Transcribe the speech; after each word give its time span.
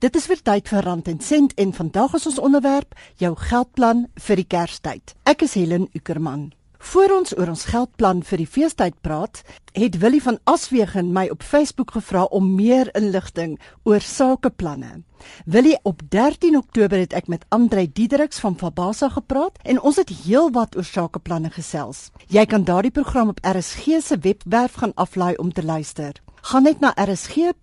Dit 0.00 0.14
is 0.16 0.24
vir 0.30 0.38
tyd 0.40 0.68
vir 0.72 0.86
rand 0.86 1.08
en 1.12 1.18
sent 1.20 1.50
en 1.60 1.74
vandag 1.76 2.14
is 2.16 2.24
ons 2.30 2.38
onderwerp 2.40 2.94
jou 3.20 3.34
geldplan 3.36 4.06
vir 4.16 4.40
die 4.40 4.46
Kerstyd. 4.48 5.12
Ek 5.28 5.44
is 5.44 5.58
Helen 5.60 5.90
Ukerman. 5.92 6.46
Voor 6.80 7.12
ons 7.18 7.34
oor 7.36 7.50
ons 7.52 7.64
geldplan 7.68 8.22
vir 8.24 8.40
die 8.40 8.48
feestyd 8.48 8.96
praat, 9.04 9.42
het 9.76 9.98
Willie 10.00 10.22
van 10.24 10.38
Aswegen 10.48 11.10
my 11.12 11.26
op 11.28 11.44
Facebook 11.44 11.92
gevra 11.92 12.22
om 12.32 12.48
meer 12.56 12.88
inligting 12.96 13.58
oor 13.84 14.00
sakeplanne. 14.00 15.02
Willie, 15.44 15.76
op 15.84 16.00
13 16.08 16.56
Oktober 16.56 16.96
het 16.96 17.12
ek 17.12 17.28
met 17.28 17.44
Andre 17.52 17.84
Diedericks 17.84 18.40
van 18.40 18.56
Fabasa 18.56 19.12
gepraat 19.12 19.60
en 19.68 19.82
ons 19.84 20.00
het 20.00 20.08
heelwat 20.24 20.80
oor 20.80 20.88
sakeplanne 20.88 21.52
gesels. 21.52 22.08
Jy 22.32 22.48
kan 22.48 22.64
daardie 22.64 22.96
program 22.96 23.36
op 23.36 23.44
RSG 23.44 24.00
se 24.00 24.16
webwerf 24.16 24.80
gaan 24.80 24.96
aflaai 24.96 25.34
om 25.36 25.52
te 25.52 25.62
luister. 25.62 26.16
Gaan 26.40 26.62
net 26.62 26.80
na 26.80 26.94
rsg.co.za, 26.96 27.58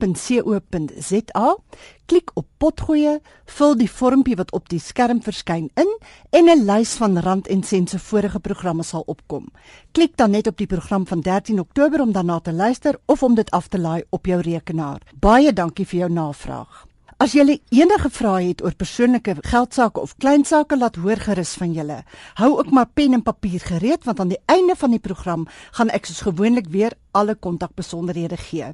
klik 2.06 2.32
op 2.34 2.46
potgoeie, 2.58 3.20
vul 3.58 3.76
die 3.78 3.90
vormpie 3.92 4.36
wat 4.38 4.52
op 4.54 4.70
die 4.70 4.80
skerm 4.80 5.22
verskyn 5.22 5.70
in 5.76 5.98
en 6.30 6.50
'n 6.50 6.66
lys 6.66 6.94
van 7.02 7.18
rand 7.20 7.48
en 7.48 7.64
sent 7.64 7.90
se 7.90 8.00
vorige 8.00 8.40
programme 8.40 8.84
sal 8.84 9.04
opkom. 9.06 9.48
Klik 9.92 10.18
dan 10.18 10.32
net 10.32 10.48
op 10.48 10.58
die 10.58 10.68
program 10.68 11.08
van 11.08 11.22
13 11.22 11.60
Oktober 11.60 12.02
om 12.02 12.12
daarna 12.12 12.40
te 12.40 12.54
luister 12.54 13.00
of 13.06 13.24
om 13.24 13.36
dit 13.36 13.52
af 13.52 13.68
te 13.68 13.80
laai 13.80 14.04
op 14.10 14.26
jou 14.26 14.42
rekenaar. 14.42 15.02
Baie 15.20 15.54
dankie 15.54 15.86
vir 15.86 16.00
jou 16.00 16.12
navraag. 16.12 16.87
As 17.18 17.34
jy 17.34 17.56
enige 17.74 18.12
vrae 18.14 18.52
het 18.52 18.60
oor 18.62 18.76
persoonlike 18.78 19.34
geldsaake 19.50 20.04
of 20.06 20.12
klein 20.22 20.44
sake, 20.46 20.78
laat 20.78 21.00
hoor 21.02 21.18
gerus 21.18 21.56
van 21.58 21.72
julle. 21.74 22.04
Hou 22.38 22.52
ook 22.60 22.70
maar 22.70 22.92
pen 22.94 23.18
en 23.18 23.24
papier 23.26 23.64
gereed 23.66 24.06
want 24.06 24.20
aan 24.22 24.36
die 24.36 24.44
einde 24.46 24.76
van 24.78 24.94
die 24.94 25.02
program 25.02 25.48
gaan 25.80 25.90
ek 25.90 26.06
soos 26.06 26.22
gewoonlik 26.28 26.70
weer 26.70 26.94
alle 27.18 27.34
kontakbesonderhede 27.34 28.38
gee. 28.38 28.70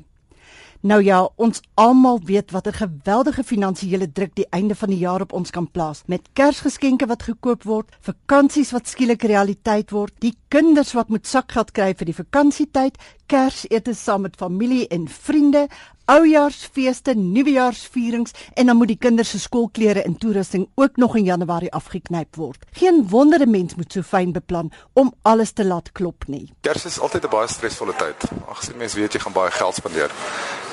Nou 0.83 0.99
ja, 0.99 1.21
ons 1.39 1.61
almal 1.79 2.19
weet 2.27 2.51
watter 2.51 2.73
geweldige 2.75 3.43
finansiële 3.47 4.09
druk 4.11 4.33
die 4.35 4.47
einde 4.51 4.75
van 4.75 4.91
die 4.91 4.99
jaar 4.99 5.23
op 5.23 5.31
ons 5.31 5.53
kan 5.55 5.69
plaas 5.71 6.01
met 6.11 6.25
Kersgeskenke 6.35 7.07
wat 7.07 7.23
gekoop 7.23 7.63
word, 7.63 7.93
vakansies 8.03 8.73
wat 8.75 8.91
skielik 8.91 9.23
realiteit 9.23 9.95
word, 9.95 10.11
die 10.19 10.33
kinders 10.51 10.91
wat 10.91 11.07
moet 11.07 11.23
sakgeld 11.27 11.71
kry 11.71 11.93
vir 11.95 12.11
die 12.11 12.17
vakansietyd, 12.17 12.99
Kersete 13.31 13.95
saam 13.95 14.27
met 14.27 14.35
familie 14.35 14.83
en 14.91 15.07
vriende, 15.07 15.69
oujaarsfeeste, 16.05 17.13
nuwejaarsvierings 17.15 18.31
en 18.53 18.65
dan 18.65 18.77
moet 18.77 18.87
die 18.87 18.99
kinders 18.99 19.29
se 19.29 19.39
skoolklere 19.39 20.03
en 20.03 20.17
toerusting 20.17 20.67
ook 20.75 20.97
nog 20.97 21.15
in 21.15 21.23
Januarie 21.23 21.71
afgeknyp 21.71 22.35
word. 22.35 22.65
Geen 22.71 23.07
wonder 23.09 23.41
'n 23.41 23.49
mens 23.49 23.75
moet 23.75 23.91
so 23.91 24.01
fyn 24.01 24.31
beplan 24.31 24.71
om 24.93 25.13
alles 25.21 25.51
te 25.51 25.65
laat 25.65 25.91
klop 25.91 26.23
nie. 26.27 26.53
Kers 26.61 26.85
is 26.85 26.99
altyd 26.99 27.23
'n 27.23 27.29
baie 27.29 27.47
stresvolle 27.47 27.95
tyd. 27.95 28.29
Agsien 28.47 28.77
mense 28.77 28.99
weet 28.99 29.13
jy 29.13 29.19
gaan 29.19 29.33
baie 29.33 29.51
geld 29.51 29.75
spandeer. 29.75 30.11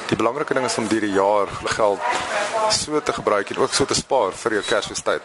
Die 0.09 0.17
belangrike 0.17 0.55
ding 0.55 0.67
is 0.67 0.79
om 0.79 0.89
hierdie 0.89 1.13
jaar 1.13 1.47
geld 1.65 2.01
so 2.71 3.01
te 3.01 3.13
gebruik 3.13 3.51
en 3.51 3.57
ook 3.57 3.73
so 3.73 3.85
te 3.85 3.95
spaar 3.95 4.33
vir 4.33 4.53
jou 4.53 4.63
Kersfeestyd. 4.63 5.23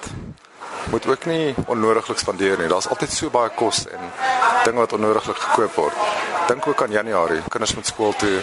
Moet 0.92 1.08
ook 1.08 1.26
nie 1.26 1.56
onnodiglik 1.68 2.18
spandeer 2.18 2.60
nie. 2.60 2.68
Daar's 2.68 2.88
altyd 2.88 3.12
so 3.12 3.30
baie 3.30 3.50
kos 3.50 3.88
en 3.88 4.12
dinge 4.64 4.80
wat 4.80 4.94
onnodiglik 4.94 5.38
gekoop 5.38 5.74
word. 5.74 5.94
Dink 6.48 6.68
ook 6.68 6.82
aan 6.82 6.92
Januarie. 6.92 7.42
Kinders 7.50 7.76
moet 7.76 7.86
skool 7.86 8.14
toe 8.14 8.42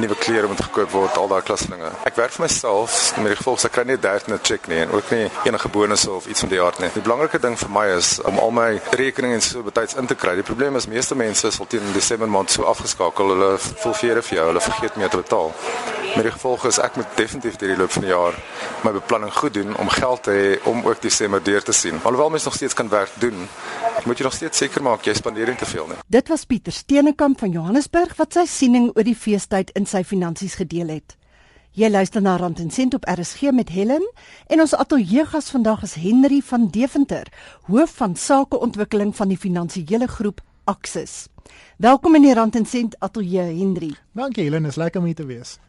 nuwe 0.00 0.16
klere 0.18 0.46
moet 0.46 0.60
gekoop 0.60 0.90
word, 0.90 1.16
al 1.16 1.28
daai 1.28 1.42
klassinge. 1.42 1.90
Ek 2.08 2.16
werk 2.16 2.34
vir 2.36 2.46
myself, 2.46 3.16
met 3.18 3.32
die 3.32 3.38
gevolg 3.40 3.64
ek 3.64 3.72
kry 3.72 3.84
nie 3.84 3.96
'n 3.96 4.00
derde 4.00 4.38
check 4.42 4.68
nie 4.68 4.80
en 4.80 4.90
ook 4.90 5.10
nie 5.10 5.30
enige 5.44 5.68
bonusse 5.68 6.10
of 6.10 6.26
iets 6.26 6.40
van 6.40 6.48
die 6.48 6.62
aard 6.62 6.78
nie. 6.78 6.90
Die 6.94 7.02
belangrike 7.02 7.38
ding 7.38 7.56
vir 7.58 7.70
my 7.70 7.86
is 7.96 8.20
om 8.22 8.38
al 8.38 8.50
my 8.50 8.80
rekeninge 8.90 9.40
so 9.40 9.62
betyds 9.62 9.94
in 9.94 10.06
te 10.06 10.14
kry. 10.14 10.34
Die 10.34 10.42
probleem 10.42 10.76
is 10.76 10.86
meeste 10.86 11.14
mense 11.14 11.50
sal 11.50 11.66
teen 11.66 11.92
Desember 11.92 12.28
maand 12.28 12.50
so 12.50 12.62
afgeskakel, 12.62 13.28
hulle 13.28 13.58
voel 13.58 13.94
vir 13.94 14.22
vir 14.22 14.36
jou, 14.38 14.46
hulle 14.46 14.60
vergeet 14.60 14.96
meer 14.96 15.08
te 15.08 15.16
betaal. 15.16 15.52
Met 16.18 16.26
die 16.26 16.34
gevolg 16.34 16.64
is 16.66 16.80
ek 16.82 16.96
moet 16.98 17.10
definitief 17.14 17.56
deur 17.60 17.70
die 17.70 17.76
loop 17.78 17.92
van 17.94 18.02
die 18.02 18.10
jaar 18.10 18.34
my 18.82 18.90
beplanning 18.90 19.30
goed 19.36 19.54
doen 19.54 19.76
om 19.78 19.86
geld 19.92 20.24
te 20.26 20.32
hê 20.34 20.46
om 20.66 20.80
ook 20.82 21.02
Desember 21.04 21.38
deur 21.46 21.62
te 21.62 21.70
sien. 21.72 22.00
Alhoewel 22.02 22.32
mens 22.34 22.44
nog 22.48 22.56
steeds 22.58 22.74
kan 22.74 22.88
werk 22.90 23.12
doen, 23.22 23.44
moet 24.02 24.18
jy 24.18 24.26
nog 24.26 24.34
steeds 24.34 24.58
seker 24.58 24.82
maak 24.82 25.06
jy 25.06 25.14
spandeer 25.14 25.52
nie 25.52 25.54
te 25.60 25.68
veel 25.70 25.86
nie. 25.86 25.98
Dit 26.10 26.32
was 26.32 26.42
Pieter 26.44 26.74
Steenekamp 26.74 27.38
van 27.38 27.54
Johannesburg 27.54 28.16
wat 28.18 28.34
sy 28.34 28.42
siening 28.50 28.88
oor 28.96 29.06
die 29.06 29.14
feestyd 29.14 29.70
in 29.78 29.86
sy 29.86 30.02
finansies 30.02 30.56
gedeel 30.58 30.90
het. 30.96 31.14
Jy 31.78 31.92
luister 31.94 32.26
na 32.26 32.34
Rand 32.42 32.58
en 32.58 32.74
Sent 32.74 32.98
op 32.98 33.06
RSG 33.06 33.54
met 33.54 33.70
Helen 33.70 34.02
en 34.50 34.64
ons 34.66 34.74
ateljeegas 34.74 35.52
vandag 35.54 35.86
is 35.86 35.94
Henry 36.02 36.42
van 36.50 36.66
Deventer, 36.74 37.30
hoof 37.70 37.94
van 38.02 38.18
sakeontwikkeling 38.18 39.14
van 39.14 39.30
die 39.30 39.38
finansiële 39.38 40.10
groep 40.18 40.42
Axis. 40.66 41.28
Welkom 41.78 42.18
in 42.18 42.26
die 42.26 42.34
Rand 42.34 42.58
en 42.58 42.66
Sent 42.66 42.98
ateljee 42.98 43.54
Henry. 43.62 43.94
Dankie 44.18 44.50
Helen, 44.50 44.66
is 44.66 44.82
lekker 44.82 44.98
om 44.98 45.06
hier 45.06 45.22
te 45.22 45.30
wees. 45.30 45.60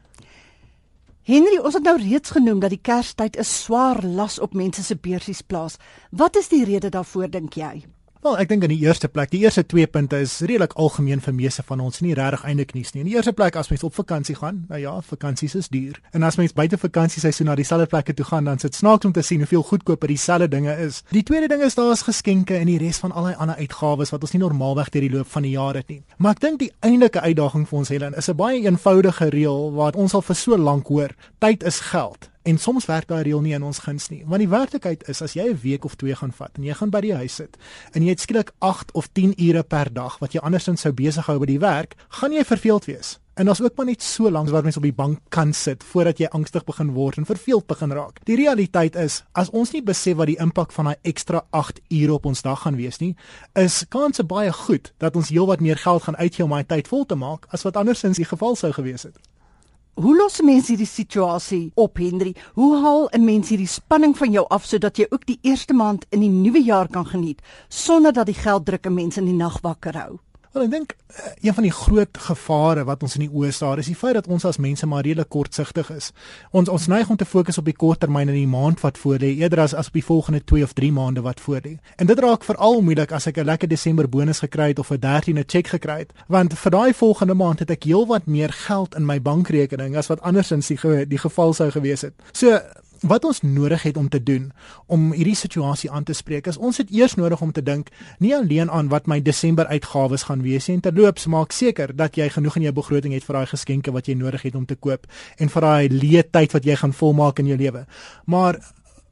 Henry, 1.28 1.57
ons 1.59 1.75
het 1.75 1.84
nou 1.84 1.97
reeds 2.00 2.31
genoem 2.31 2.59
dat 2.63 2.72
die 2.72 2.81
Kerstyd 2.81 3.38
'n 3.38 3.44
swaar 3.44 4.03
las 4.03 4.40
op 4.40 4.53
mense 4.53 4.84
se 4.84 4.96
beursies 4.96 5.41
plaas. 5.41 5.78
Wat 6.12 6.35
is 6.35 6.47
die 6.47 6.63
rede 6.63 6.90
daarvoor 6.90 7.30
dink 7.30 7.53
jy? 7.53 7.84
Wel, 8.19 8.34
ek 8.35 8.50
dink 8.52 8.66
in 8.68 8.72
die 8.74 8.81
eerste 8.84 9.07
plek, 9.07 9.30
die 9.31 9.40
eerste 9.46 9.62
twee 9.63 9.88
punte 9.88 10.18
is 10.19 10.34
redelik 10.44 10.74
algemeen 10.75 11.22
vir 11.24 11.31
meeste 11.38 11.63
van 11.63 11.80
ons, 11.80 12.02
nie 12.03 12.12
regtig 12.18 12.41
eintlik 12.50 12.74
nuus 12.75 12.90
nie. 12.91 13.06
In 13.06 13.07
die 13.07 13.13
eerste 13.16 13.31
plek 13.31 13.56
as 13.56 13.69
mens 13.72 13.85
op 13.88 13.94
vakansie 13.96 14.34
gaan, 14.35 14.57
nou 14.68 14.80
ja, 14.81 14.91
vakansies 15.07 15.53
is 15.56 15.69
duur. 15.72 16.02
En 16.12 16.25
as 16.28 16.35
mens 16.35 16.52
buite 16.57 16.75
vakansieseisoen 16.81 17.47
na 17.47 17.56
dieselfde 17.56 17.88
plekke 17.88 18.12
toe 18.18 18.25
gaan, 18.28 18.50
dan 18.52 18.59
sit 18.59 18.75
snaaks 18.75 19.07
om 19.07 19.13
te 19.16 19.24
sien 19.24 19.40
hoeveel 19.40 19.63
goedkoper 19.69 20.12
dieselfde 20.12 20.50
dinge 20.52 20.75
is. 20.84 21.00
Die 21.16 21.24
tweede 21.24 21.47
ding 21.47 21.63
is 21.63 21.80
daar's 21.80 22.03
geskenke 22.09 22.57
en 22.59 22.68
die 22.68 22.75
res 22.81 23.00
van 23.00 23.16
al 23.16 23.30
die 23.30 23.38
ander 23.40 23.56
uitgawes 23.56 24.12
wat 24.12 24.28
ons 24.28 24.36
nie 24.36 24.41
normaalweg 24.44 24.91
deur 24.91 25.07
die 25.07 25.13
loop 25.13 25.31
van 25.38 25.47
die 25.47 25.53
jaar 25.56 25.80
het 25.80 25.88
nie. 25.88 26.01
Maar 26.18 26.36
ek 26.36 26.44
dink 26.44 26.59
die 26.66 26.74
eintlike 26.84 27.24
uitdaging 27.24 27.69
vir 27.72 27.80
ons 27.80 27.94
Helen 27.96 28.19
is 28.19 28.28
'n 28.28 28.36
baie 28.36 28.59
eenvoudige 28.59 29.30
reël 29.31 29.72
wat 29.80 29.96
ons 29.96 30.13
al 30.13 30.28
vir 30.28 30.36
so 30.36 30.57
lank 30.57 30.91
hoor. 30.91 31.16
Tyd 31.40 31.63
is 31.63 31.80
geld. 31.80 32.28
En 32.44 32.57
soms 32.57 32.85
werk 32.85 33.07
daai 33.07 33.23
reël 33.23 33.41
nie 33.41 33.53
in 33.53 33.63
ons 33.63 33.79
guns 33.83 34.07
nie. 34.09 34.22
Want 34.25 34.39
die 34.39 34.50
werklikheid 34.50 35.07
is 35.11 35.22
as 35.22 35.33
jy 35.33 35.50
'n 35.50 35.59
week 35.61 35.85
of 35.85 35.95
2 35.95 36.16
gaan 36.16 36.31
vat 36.31 36.57
en 36.57 36.63
jy 36.63 36.73
gaan 36.73 36.89
by 36.89 37.01
die 37.01 37.16
huis 37.16 37.35
sit 37.35 37.57
en 37.94 38.03
jy 38.03 38.09
het 38.09 38.19
skielik 38.19 38.51
8 38.59 38.91
of 38.94 39.09
10 39.11 39.33
ure 39.38 39.63
per 39.63 39.94
dag 39.94 40.19
wat 40.19 40.33
jy 40.33 40.39
andersins 40.39 40.81
sou 40.81 40.94
besig 40.94 41.25
hou 41.25 41.39
by 41.39 41.45
die 41.45 41.59
werk, 41.59 41.95
gaan 42.09 42.31
jy 42.31 42.44
verveeld 42.44 42.85
wees. 42.85 43.19
En 43.39 43.45
daar's 43.45 43.61
ook 43.61 43.75
maar 43.75 43.85
net 43.85 44.03
so 44.03 44.31
lank 44.31 44.50
wat 44.50 44.63
mense 44.63 44.77
op 44.77 44.83
die 44.83 44.94
bank 44.94 45.19
kan 45.29 45.53
sit 45.53 45.83
voordat 45.83 46.17
jy 46.17 46.25
angstig 46.25 46.63
begin 46.63 46.91
word 46.91 47.17
en 47.17 47.25
verveeld 47.25 47.67
begin 47.67 47.91
raak. 47.91 48.19
Die 48.23 48.35
realiteit 48.35 48.95
is, 48.95 49.23
as 49.31 49.50
ons 49.50 49.71
nie 49.71 49.83
besef 49.83 50.16
wat 50.16 50.27
die 50.27 50.39
impak 50.39 50.71
van 50.71 50.85
daai 50.85 50.97
ekstra 51.01 51.45
8 51.50 51.79
ure 51.88 52.13
op 52.13 52.25
ons 52.25 52.41
dag 52.41 52.61
gaan 52.61 52.75
wees 52.75 53.00
nie, 53.00 53.16
is 53.56 53.85
kanse 53.89 54.23
baie 54.23 54.51
goed 54.51 54.94
dat 54.97 55.16
ons 55.16 55.29
heelwat 55.29 55.59
meer 55.59 55.77
geld 55.77 56.03
gaan 56.03 56.17
uitgee 56.17 56.44
om 56.44 56.51
daai 56.51 56.66
tyd 56.67 56.88
vol 56.88 57.06
te 57.06 57.16
maak 57.16 57.47
as 57.50 57.63
wat 57.63 57.79
andersins 57.79 58.17
die 58.17 58.27
geval 58.27 58.56
sou 58.56 58.73
gewees 58.75 59.03
het. 59.03 59.16
Hoe 60.00 60.14
los 60.16 60.38
mense 60.48 60.72
hierdie 60.72 60.88
situasie 60.88 61.74
op, 61.76 62.00
Henry? 62.00 62.32
Hoe 62.56 62.78
haal 62.80 63.10
'n 63.12 63.26
mens 63.26 63.50
hierdie 63.52 63.68
spanning 63.68 64.16
van 64.18 64.32
jou 64.32 64.46
af 64.48 64.64
sodat 64.66 64.98
jy 64.98 65.06
ook 65.10 65.26
die 65.26 65.40
eerste 65.42 65.74
maand 65.74 66.06
in 66.10 66.20
die 66.20 66.30
nuwe 66.30 66.64
jaar 66.64 66.88
kan 66.88 67.06
geniet 67.06 67.42
sonder 67.68 68.14
dat 68.14 68.26
die 68.26 68.40
gelddruk 68.40 68.86
'n 68.88 68.94
mens 68.94 69.18
in 69.18 69.26
die 69.26 69.36
nag 69.36 69.60
wakker 69.62 69.98
hou? 69.98 70.20
Wel 70.50 70.64
ek 70.66 70.72
dink 70.74 70.94
eh, 71.14 71.32
een 71.46 71.54
van 71.54 71.66
die 71.68 71.72
groot 71.72 72.18
gevare 72.26 72.84
wat 72.88 73.04
ons 73.06 73.14
in 73.20 73.28
die 73.28 73.30
oë 73.30 73.52
staar 73.54 73.78
is 73.78 73.90
die 73.92 73.98
feit 73.98 74.16
dat 74.18 74.28
ons 74.34 74.48
as 74.50 74.58
mense 74.58 74.88
maar 74.90 75.06
redelik 75.06 75.30
kortsigtig 75.30 75.92
is. 75.94 76.08
Ons 76.50 76.72
ons 76.74 76.88
neig 76.90 77.10
om 77.14 77.20
te 77.22 77.28
fokus 77.30 77.60
op 77.62 77.68
die 77.70 77.76
korttermyn 77.78 78.32
in 78.34 78.40
die 78.40 78.50
maand 78.50 78.82
wat 78.82 78.98
voor 78.98 79.22
lê 79.22 79.36
eerder 79.44 79.62
as 79.68 79.76
as 79.78 79.92
op 79.94 80.00
die 80.00 80.06
volgende 80.08 80.42
2 80.42 80.66
of 80.66 80.74
3 80.74 80.90
maande 80.96 81.22
wat 81.22 81.44
voor 81.46 81.62
lê. 81.68 81.76
En 82.02 82.10
dit 82.10 82.24
raak 82.26 82.48
veral 82.48 82.82
moeilik 82.82 83.14
as 83.14 83.30
ek 83.30 83.38
'n 83.38 83.46
lekker 83.46 83.70
Desember 83.70 84.10
bonus 84.10 84.42
gekry 84.42 84.74
het 84.74 84.80
of 84.80 84.90
'n 84.90 84.98
13de 84.98 85.44
cheque 85.46 85.70
gekry 85.78 86.00
het, 86.00 86.14
want 86.28 86.58
vir 86.58 86.72
daai 86.72 86.94
volgende 86.94 87.34
maand 87.34 87.60
het 87.60 87.70
ek 87.70 87.84
heelwat 87.84 88.26
meer 88.26 88.50
geld 88.50 88.96
in 88.96 89.06
my 89.06 89.22
bankrekening 89.22 89.96
as 89.96 90.08
wat 90.08 90.22
andersins 90.22 90.68
die, 90.68 91.06
die 91.06 91.22
geval 91.22 91.54
sou 91.54 91.70
gewees 91.70 92.02
het. 92.02 92.14
So 92.31 92.58
wat 93.02 93.26
ons 93.26 93.42
nodig 93.42 93.84
het 93.84 93.98
om 93.98 94.10
te 94.10 94.24
doen 94.24 94.52
om 94.88 95.12
hierdie 95.14 95.36
situasie 95.36 95.92
aan 95.92 96.04
te 96.04 96.14
spreek 96.14 96.48
is 96.48 96.58
ons 96.58 96.78
het 96.78 96.92
eers 96.92 97.16
nodig 97.16 97.42
om 97.42 97.52
te 97.52 97.64
dink 97.64 97.92
nie 98.20 98.36
alleen 98.36 98.72
aan 98.72 98.90
wat 98.90 99.08
my 99.08 99.22
Desember 99.22 99.68
uitgawes 99.68 100.24
gaan 100.30 100.42
wees 100.42 100.68
nie 100.68 100.80
en 100.80 100.82
terloops 100.88 101.28
maak 101.28 101.56
seker 101.56 101.96
dat 101.96 102.18
jy 102.18 102.30
genoeg 102.30 102.60
in 102.60 102.70
jou 102.70 102.74
begroting 102.82 103.14
het 103.14 103.24
vir 103.24 103.40
daai 103.40 103.54
geskenke 103.54 103.94
wat 103.96 104.08
jy 104.08 104.18
nodig 104.20 104.44
het 104.48 104.56
om 104.56 104.66
te 104.66 104.76
koop 104.76 105.08
en 105.38 105.50
vir 105.50 105.62
daai 105.62 105.90
leë 105.90 106.28
tyd 106.32 106.54
wat 106.54 106.66
jy 106.66 106.76
gaan 106.76 106.94
volmaak 106.94 107.40
in 107.40 107.54
jou 107.54 107.58
lewe 107.58 107.86
maar 108.26 108.60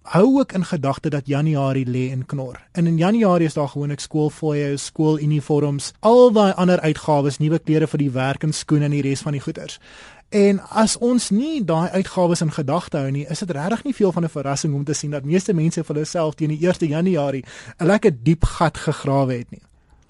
hou 0.07 0.39
ook 0.39 0.51
in 0.51 0.65
gedagte 0.65 1.09
dat 1.09 1.27
Januarie 1.27 1.85
lê 1.85 2.11
in 2.11 2.25
knor. 2.25 2.61
En 2.71 2.87
in 2.87 2.97
Januarie 2.97 3.47
is 3.47 3.53
daar 3.53 3.67
gewoonlik 3.67 3.99
skoolfooie, 3.99 4.77
skooluniforms, 4.77 5.91
al 5.99 6.31
daai 6.31 6.53
ander 6.55 6.79
uitgawes, 6.79 7.37
nuwe 7.37 7.59
klere 7.59 7.87
vir 7.87 7.99
die 8.05 8.11
werk 8.11 8.43
en 8.43 8.53
skoene 8.53 8.87
en 8.87 8.95
die 8.95 9.03
res 9.03 9.25
van 9.25 9.35
die 9.35 9.43
goederes. 9.43 9.79
En 10.29 10.59
as 10.59 10.97
ons 10.97 11.29
nie 11.29 11.61
daai 11.63 11.89
uitgawes 11.89 12.41
in 12.43 12.51
gedagte 12.51 12.97
hou 12.99 13.11
nie, 13.11 13.23
is 13.31 13.39
dit 13.39 13.51
regtig 13.55 13.83
nie 13.83 13.93
veel 13.95 14.11
van 14.11 14.23
'n 14.23 14.29
verrassing 14.29 14.73
om 14.75 14.83
te 14.83 14.93
sien 14.93 15.11
dat 15.11 15.23
meeste 15.23 15.53
mense 15.53 15.83
vir 15.83 15.95
hulself 15.95 16.35
teen 16.35 16.49
die 16.49 16.67
1 16.67 16.87
Januarie 16.87 17.45
'n 17.79 17.85
lekker 17.85 18.11
diep 18.23 18.43
gat 18.43 18.77
gegrawe 18.77 19.33
het 19.33 19.51
nie. 19.51 19.61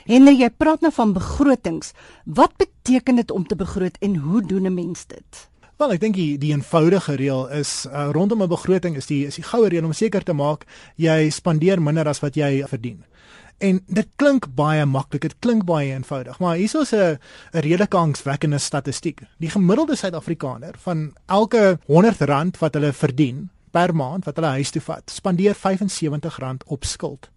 En 0.05 0.25
jy 0.25 0.49
praat 0.49 0.81
nou 0.81 0.91
van 0.93 1.13
begrotings. 1.13 1.91
Wat 2.25 2.51
beteken 2.57 3.15
dit 3.15 3.31
om 3.31 3.47
te 3.47 3.55
begroot 3.55 3.97
en 3.99 4.15
hoe 4.15 4.41
doen 4.45 4.65
'n 4.65 4.73
mens 4.73 5.05
dit? 5.05 5.49
Wel, 5.77 5.91
ek 5.91 5.99
dink 5.99 6.15
die, 6.15 6.37
die 6.37 6.53
eenvoudige 6.53 7.15
reël 7.15 7.49
is 7.53 7.85
uh, 7.85 8.09
rondom 8.11 8.41
'n 8.41 8.49
begroting 8.49 8.95
is 8.95 9.05
die 9.05 9.25
is 9.27 9.35
die 9.35 9.43
goue 9.43 9.69
reël 9.69 9.85
om 9.85 9.93
seker 9.93 10.23
te 10.23 10.33
maak 10.33 10.65
jy 10.95 11.29
spandeer 11.29 11.81
minder 11.81 12.07
as 12.07 12.19
wat 12.19 12.35
jy 12.35 12.63
verdien. 12.67 13.03
En 13.57 13.79
dit 13.87 14.07
klink 14.15 14.45
baie 14.53 14.85
maklik, 14.85 15.21
dit 15.21 15.35
klink 15.41 15.63
baie 15.65 15.89
eenvoudig, 15.89 16.39
maar 16.39 16.55
hier 16.55 16.81
is 16.81 16.93
'n 16.93 16.95
'n 16.95 17.19
redelike 17.51 17.97
angswekkende 17.97 18.57
statistiek. 18.57 19.21
Die 19.37 19.49
gemiddelde 19.49 19.95
Suid-Afrikaner 19.95 20.75
van 20.77 21.13
elke 21.25 21.79
R100 21.87 22.59
wat 22.59 22.73
hulle 22.73 22.93
verdien, 22.93 23.49
per 23.71 23.95
maand 23.95 24.25
wat 24.25 24.35
hulle 24.35 24.47
huis 24.47 24.69
toe 24.69 24.81
vat, 24.81 25.09
spandeer 25.09 25.55
R75 25.55 26.67
op 26.67 26.83
skuld. 26.83 27.29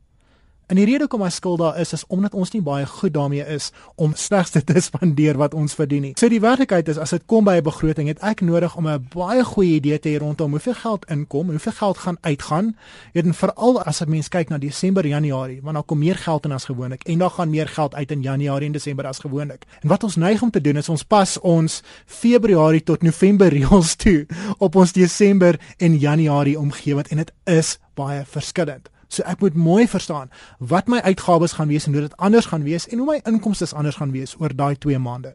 En 0.70 0.78
die 0.78 0.84
rede 0.86 1.02
hoekom 1.02 1.24
hy 1.26 1.32
skuld 1.34 1.58
daar 1.58 1.78
is 1.82 1.90
is 1.96 2.04
omdat 2.14 2.34
ons 2.38 2.52
nie 2.54 2.60
baie 2.62 2.84
goed 2.86 3.10
daarmee 3.16 3.42
is 3.50 3.72
om 3.98 4.12
slegs 4.14 4.52
te 4.54 4.62
spandeer 4.86 5.34
wat 5.40 5.54
ons 5.58 5.74
verdien 5.74 6.04
nie. 6.06 6.12
So 6.14 6.30
die 6.30 6.38
werklikheid 6.38 6.86
is 6.92 7.00
as 7.02 7.10
dit 7.10 7.24
kom 7.26 7.44
by 7.44 7.56
'n 7.58 7.66
begroting, 7.66 8.06
het 8.06 8.22
ek 8.22 8.40
nodig 8.40 8.76
om 8.76 8.86
'n 8.86 9.08
baie 9.14 9.42
goeie 9.44 9.74
idee 9.80 9.98
te 9.98 10.08
hê 10.08 10.20
rondom 10.22 10.50
hoeveel 10.50 10.74
geld 10.74 11.04
inkom, 11.10 11.50
hoeveel 11.50 11.72
geld 11.72 11.98
gaan 11.98 12.18
uitgaan. 12.20 12.76
Weet 13.12 13.24
en 13.24 13.34
veral 13.34 13.82
as 13.82 14.00
'n 14.00 14.10
mens 14.10 14.28
kyk 14.28 14.48
na 14.48 14.58
Desember, 14.58 15.06
Januarie, 15.06 15.60
want 15.62 15.74
daar 15.74 15.82
kom 15.82 15.98
meer 15.98 16.16
geld 16.16 16.44
in 16.44 16.52
as 16.52 16.64
gewoonlik 16.64 17.02
en 17.02 17.18
daar 17.18 17.30
gaan 17.30 17.50
meer 17.50 17.68
geld 17.68 17.94
uit 17.94 18.10
in 18.10 18.22
Januarie 18.22 18.66
en 18.66 18.72
Desember 18.72 19.06
as 19.06 19.18
gewoonlik. 19.18 19.64
En 19.82 19.88
wat 19.88 20.04
ons 20.04 20.16
neig 20.16 20.42
om 20.42 20.50
te 20.50 20.60
doen 20.60 20.76
is 20.76 20.88
ons 20.88 21.02
pas 21.02 21.38
ons 21.40 21.82
Februarie 22.06 22.82
tot 22.82 23.02
November 23.02 23.48
reëls 23.48 23.94
toe 23.96 24.26
op 24.58 24.74
ons 24.74 24.92
Desember 24.92 25.60
en 25.78 25.98
Januarie 25.98 26.58
omgewing 26.58 27.08
en 27.08 27.16
dit 27.16 27.32
is 27.44 27.78
baie 27.94 28.24
verskillend. 28.24 28.88
So 29.10 29.26
ek 29.26 29.42
moet 29.42 29.58
mooi 29.58 29.88
verstaan 29.90 30.30
wat 30.58 30.88
my 30.88 31.00
uitgawes 31.02 31.56
gaan 31.58 31.68
wees 31.68 31.86
en 31.86 31.96
hoe 31.96 32.06
dit 32.06 32.16
anders 32.16 32.46
gaan 32.46 32.62
wees 32.62 32.86
en 32.88 33.02
hoe 33.02 33.06
my 33.06 33.20
inkomste 33.26 33.66
anders 33.74 33.98
gaan 33.98 34.12
wees 34.14 34.36
oor 34.38 34.54
daai 34.54 34.76
2 34.78 34.98
maande. 35.02 35.34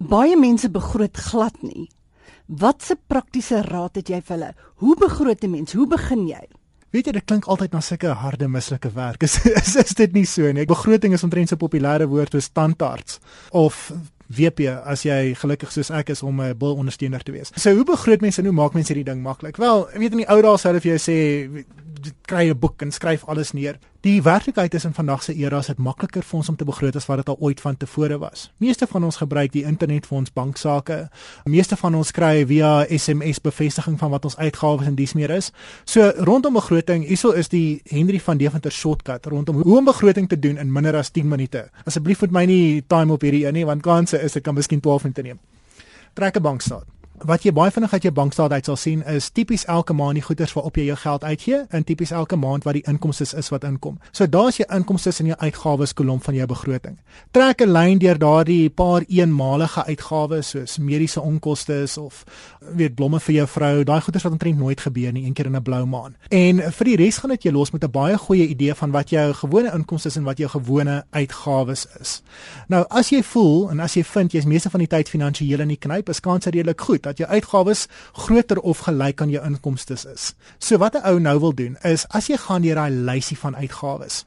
Baie 0.00 0.36
mense 0.40 0.70
begroot 0.72 1.16
glad 1.28 1.60
nie. 1.62 1.90
Watse 2.46 2.96
praktiese 3.06 3.60
raad 3.62 4.00
het 4.00 4.08
jy 4.08 4.22
vir 4.24 4.36
hulle? 4.36 4.54
Hoe 4.80 4.96
begroot 4.96 5.44
'n 5.44 5.50
mens? 5.50 5.72
Hoe 5.72 5.86
begin 5.86 6.26
jy? 6.28 6.48
Weet 6.90 7.06
jy, 7.06 7.12
dit 7.12 7.24
klink 7.24 7.46
altyd 7.46 7.72
na 7.72 7.80
sulke 7.80 8.08
harde 8.08 8.48
mislike 8.48 8.90
werk. 8.94 9.22
Is, 9.28 9.38
is 9.44 9.76
is 9.76 9.94
dit 9.94 10.12
nie 10.12 10.24
so 10.26 10.52
nie? 10.52 10.66
Begroting 10.66 11.12
is 11.12 11.22
omtrent 11.22 11.48
so 11.48 11.54
'n 11.54 11.62
populêre 11.62 12.08
woord 12.08 12.32
soos 12.32 12.48
tandarts 12.48 13.20
of 13.50 13.92
WP 14.30 14.68
as 14.84 15.02
jy 15.02 15.34
gelukkig 15.34 15.72
soos 15.74 15.90
ek 15.90 16.12
is 16.14 16.22
om 16.22 16.40
'n 16.40 16.56
bil 16.58 16.76
ondersteuner 16.76 17.22
te 17.22 17.32
wees. 17.32 17.50
So 17.56 17.74
hoe 17.74 17.84
begroot 17.84 18.20
mense 18.20 18.38
en 18.38 18.46
hoe 18.46 18.54
maak 18.54 18.74
mense 18.74 18.92
hierdie 18.92 19.10
ding 19.12 19.22
maklik? 19.22 19.56
Wel, 19.56 19.88
weet 19.94 20.12
in 20.12 20.22
die 20.22 20.30
ou 20.30 20.40
dae 20.42 20.58
sou 20.58 20.70
hulle 20.70 20.80
vir 20.80 20.96
jou 20.96 21.00
sê 21.02 21.16
kry 22.26 22.48
'n 22.50 22.58
boek 22.58 22.82
en 22.82 22.92
skryf 22.92 23.24
alles 23.24 23.52
neer. 23.52 23.78
Die 24.00 24.22
werklikheid 24.22 24.74
is 24.74 24.84
in 24.84 24.94
vandag 24.96 25.22
se 25.22 25.34
era 25.34 25.58
is 25.58 25.66
dit 25.68 25.78
makliker 25.78 26.24
vir 26.24 26.36
ons 26.38 26.48
om 26.48 26.56
te 26.56 26.64
begroot 26.64 26.96
as 26.96 27.04
wat 27.04 27.18
dit 27.20 27.28
al 27.28 27.36
ooit 27.44 27.58
van 27.60 27.76
tevore 27.76 28.16
was. 28.18 28.46
Meeste 28.56 28.86
van 28.88 29.04
ons 29.04 29.16
gebruik 29.20 29.52
die 29.52 29.64
internet 29.68 30.06
vir 30.08 30.16
ons 30.16 30.32
banksaake. 30.32 30.96
Meeste 31.44 31.76
van 31.76 31.98
ons 31.98 32.10
kry 32.16 32.46
via 32.48 32.70
SMS 32.88 33.42
bevestiging 33.44 33.98
van 34.00 34.10
wat 34.10 34.24
ons 34.24 34.38
uitgawes 34.38 34.88
en 34.88 34.96
dies 34.96 35.12
meer 35.12 35.34
is. 35.34 35.50
So 35.84 36.06
rondom 36.16 36.56
begroting, 36.56 37.04
hierso 37.04 37.34
is 37.36 37.52
die 37.52 37.82
Henry 37.90 38.22
van 38.24 38.40
Deventer 38.40 38.72
shortcut 38.72 39.28
rondom 39.28 39.60
hoe 39.60 39.76
om 39.76 39.84
begroting 39.84 40.30
te 40.32 40.38
doen 40.38 40.56
in 40.56 40.72
minder 40.72 40.96
as 40.96 41.12
10 41.12 41.28
minute. 41.28 41.66
Asseblief 41.84 42.24
moet 42.24 42.32
my 42.32 42.46
nie 42.48 42.80
time 42.88 43.12
op 43.12 43.20
hierdie 43.20 43.44
een 43.44 43.58
nie 43.60 43.66
want 43.68 43.84
kanse 43.84 44.16
is 44.16 44.32
dit 44.32 44.42
kan 44.42 44.56
miskien 44.56 44.80
12 44.80 45.10
minute 45.10 45.22
neem. 45.28 45.38
Trek 46.16 46.40
'n 46.40 46.42
bankstaat 46.42 46.99
wat 47.26 47.44
jy 47.44 47.52
baie 47.52 47.70
vinnig 47.70 47.92
uit 47.92 48.02
jou 48.02 48.12
bankstaat 48.14 48.52
uit 48.52 48.64
sal 48.64 48.76
sien 48.80 49.02
is 49.08 49.28
tipies 49.30 49.64
elke 49.68 49.92
maand 49.92 50.16
die 50.18 50.24
goederes 50.24 50.52
waarop 50.56 50.76
jy 50.76 50.86
jou 50.88 50.96
geld 50.96 51.24
uitgee 51.24 51.58
en 51.70 51.84
tipies 51.84 52.12
elke 52.16 52.36
maand 52.36 52.64
wat 52.64 52.78
die 52.78 52.84
inkomste 52.88 53.26
is 53.36 53.50
wat 53.52 53.64
inkom. 53.64 53.98
So 54.12 54.26
daar's 54.26 54.56
jou 54.60 54.66
inkomste 54.72 55.12
en 55.20 55.32
jou 55.32 55.38
uitgawes 55.40 55.92
kolom 55.94 56.20
van 56.24 56.34
jou 56.34 56.46
begroting. 56.46 56.96
Trek 57.30 57.60
'n 57.60 57.72
lyn 57.72 57.98
deur 57.98 58.18
daardie 58.18 58.70
paar 58.70 59.02
eenmalige 59.08 59.84
uitgawes 59.84 60.48
soos 60.48 60.78
mediese 60.78 61.20
onkoste 61.20 61.86
of 62.00 62.24
weet 62.60 62.94
blomme 62.94 63.20
vir 63.20 63.34
jou 63.34 63.46
vrou, 63.46 63.84
daai 63.84 64.00
goederes 64.00 64.22
wat 64.22 64.32
omtrent 64.32 64.58
nooit 64.58 64.80
gebeur 64.80 65.12
nie, 65.12 65.26
een 65.26 65.32
keer 65.32 65.46
in 65.46 65.56
'n 65.56 65.62
blou 65.62 65.86
maan. 65.86 66.16
En 66.30 66.72
vir 66.72 66.84
die 66.84 66.96
res 66.96 67.18
gaan 67.18 67.30
dit 67.30 67.42
jou 67.42 67.52
los 67.52 67.70
met 67.70 67.84
'n 67.84 67.90
baie 67.90 68.18
goeie 68.18 68.46
idee 68.46 68.74
van 68.74 68.90
wat 68.90 69.10
jou 69.10 69.32
gewone 69.32 69.72
inkomste 69.74 70.10
en 70.16 70.24
wat 70.24 70.38
jou 70.38 70.48
gewone 70.48 71.04
uitgawes 71.10 71.86
is. 72.00 72.22
Nou 72.68 72.84
as 72.88 73.10
jy 73.10 73.22
voel 73.22 73.70
en 73.70 73.80
as 73.80 73.94
jy 73.94 74.04
vind 74.04 74.32
jy's 74.32 74.44
meeste 74.44 74.70
van 74.70 74.80
die 74.80 74.88
tyd 74.88 75.08
finansiëel 75.08 75.60
in 75.60 75.68
die 75.68 75.76
knyp, 75.76 76.08
is 76.08 76.20
kans 76.20 76.44
redelik 76.44 76.80
goed 76.80 77.06
dat 77.10 77.22
jou 77.22 77.28
uitgawes 77.28 77.86
groter 78.26 78.62
of 78.62 78.86
gelyk 78.86 79.20
aan 79.20 79.34
jou 79.34 79.44
inkomste 79.46 79.98
is. 80.14 80.32
So 80.58 80.78
wat 80.78 80.94
'n 80.94 81.04
ou 81.04 81.18
nou 81.20 81.38
wil 81.40 81.54
doen 81.54 81.76
is 81.82 82.06
as 82.08 82.28
jy 82.28 82.36
gaan 82.36 82.62
deur 82.62 82.74
daai 82.74 82.90
lysie 82.90 83.38
van 83.38 83.56
uitgawes 83.56 84.24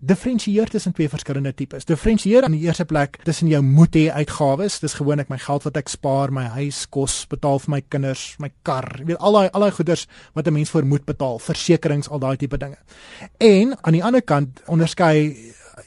Diferensieer 0.00 0.68
tussen 0.72 0.94
twee 0.96 1.10
verskillende 1.12 1.50
tipes. 1.52 1.84
Diferensieer 1.84 2.46
aan 2.46 2.54
die 2.56 2.62
eerste 2.64 2.86
plek 2.88 3.18
tussen 3.22 3.50
jou 3.52 3.60
moet 3.60 3.92
hê 3.98 4.06
uitgawes, 4.08 4.78
dis 4.80 4.96
gewoonlik 4.96 5.28
my 5.28 5.36
geld 5.36 5.66
wat 5.66 5.76
ek 5.76 5.92
spaar, 5.92 6.32
my 6.32 6.46
huis, 6.54 6.86
kos, 6.88 7.26
betaal 7.28 7.60
vir 7.60 7.74
my 7.74 7.80
kinders, 7.92 8.22
my 8.40 8.48
kar, 8.64 8.88
jy 8.96 9.10
weet 9.10 9.20
al 9.20 9.36
daai 9.36 9.50
al 9.52 9.66
daai 9.66 9.76
goederes 9.76 10.06
wat 10.32 10.48
'n 10.48 10.56
mens 10.56 10.72
vir 10.72 10.88
moet 10.88 11.04
betaal, 11.04 11.36
versekerings, 11.38 12.08
al 12.08 12.18
daai 12.18 12.36
tipe 12.40 12.56
dinge. 12.56 12.78
En 13.38 13.76
aan 13.84 13.92
die 13.92 14.04
ander 14.04 14.22
kant 14.22 14.62
onderskei 14.66 15.36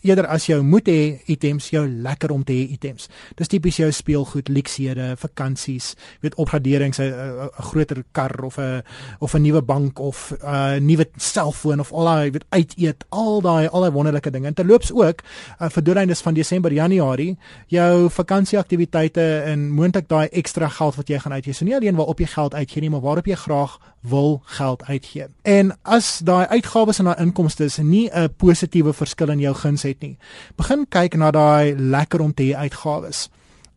eerder 0.01 0.27
as 0.27 0.45
jou 0.45 0.61
moet 0.63 0.87
hê 0.87 1.19
items 1.31 1.69
jou 1.69 1.87
lekker 1.87 2.31
om 2.31 2.43
te 2.43 2.53
hê 2.53 2.71
items. 2.73 3.09
Dis 3.35 3.47
tipies 3.47 3.77
jou 3.77 3.91
speelgoed, 3.91 4.49
luksehede, 4.49 5.13
vakansies, 5.17 5.93
weet 6.21 6.35
opgraderings, 6.35 6.99
'n 6.99 7.49
groter 7.69 8.03
kar 8.11 8.43
of 8.43 8.57
'n 8.57 8.83
of 9.19 9.33
'n 9.33 9.41
nuwe 9.41 9.61
bank 9.61 9.99
of 9.99 10.31
'n 10.31 10.45
uh, 10.45 10.79
nuwe 10.79 11.05
selfoon 11.17 11.79
of 11.79 11.91
al 11.91 12.05
daai 12.05 12.31
weet 12.31 12.45
uit 12.49 12.73
eet, 12.77 13.05
al 13.09 13.41
daai 13.41 13.67
al 13.67 13.81
daai 13.81 13.91
wonderlike 13.91 14.31
dinge. 14.31 14.47
En 14.47 14.53
terloops 14.53 14.91
ook 14.91 15.21
uh, 15.61 15.69
vir 15.69 15.83
doeleindes 15.83 16.21
van 16.21 16.33
Desember, 16.33 16.73
Januarie, 16.73 17.37
jou 17.67 18.09
vakansieaktiwiteite 18.09 19.41
en 19.45 19.69
moontlik 19.69 20.07
daai 20.07 20.27
ekstra 20.31 20.67
geld 20.67 20.95
wat 20.95 21.07
jy 21.07 21.19
gaan 21.19 21.33
uitgee. 21.33 21.53
So 21.53 21.65
nie 21.65 21.75
alleen 21.75 21.95
waarop 21.95 22.19
jy 22.19 22.27
geld 22.27 22.53
uitgee 22.53 22.81
nie, 22.81 22.89
maar 22.89 23.01
waarop 23.01 23.25
jy 23.25 23.35
graag 23.35 23.79
wil 24.03 24.41
geld 24.45 24.83
uitgee. 24.83 25.27
En 25.41 25.71
as 25.81 26.19
daai 26.23 26.45
uitgawes 26.47 26.99
en 26.99 27.05
daai 27.05 27.21
inkomste 27.23 27.69
nie 27.83 28.09
'n 28.11 28.33
positiewe 28.37 28.93
verskil 28.93 29.29
in 29.29 29.39
jou 29.39 29.53
guns 29.55 29.82
het 29.83 30.01
nie, 30.01 30.17
begin 30.59 30.85
kyk 30.89 31.17
na 31.19 31.31
daai 31.31 31.75
lekker 31.75 32.21
om 32.21 32.33
te 32.33 32.49
hê 32.49 32.55
uitgawes. 32.65 33.27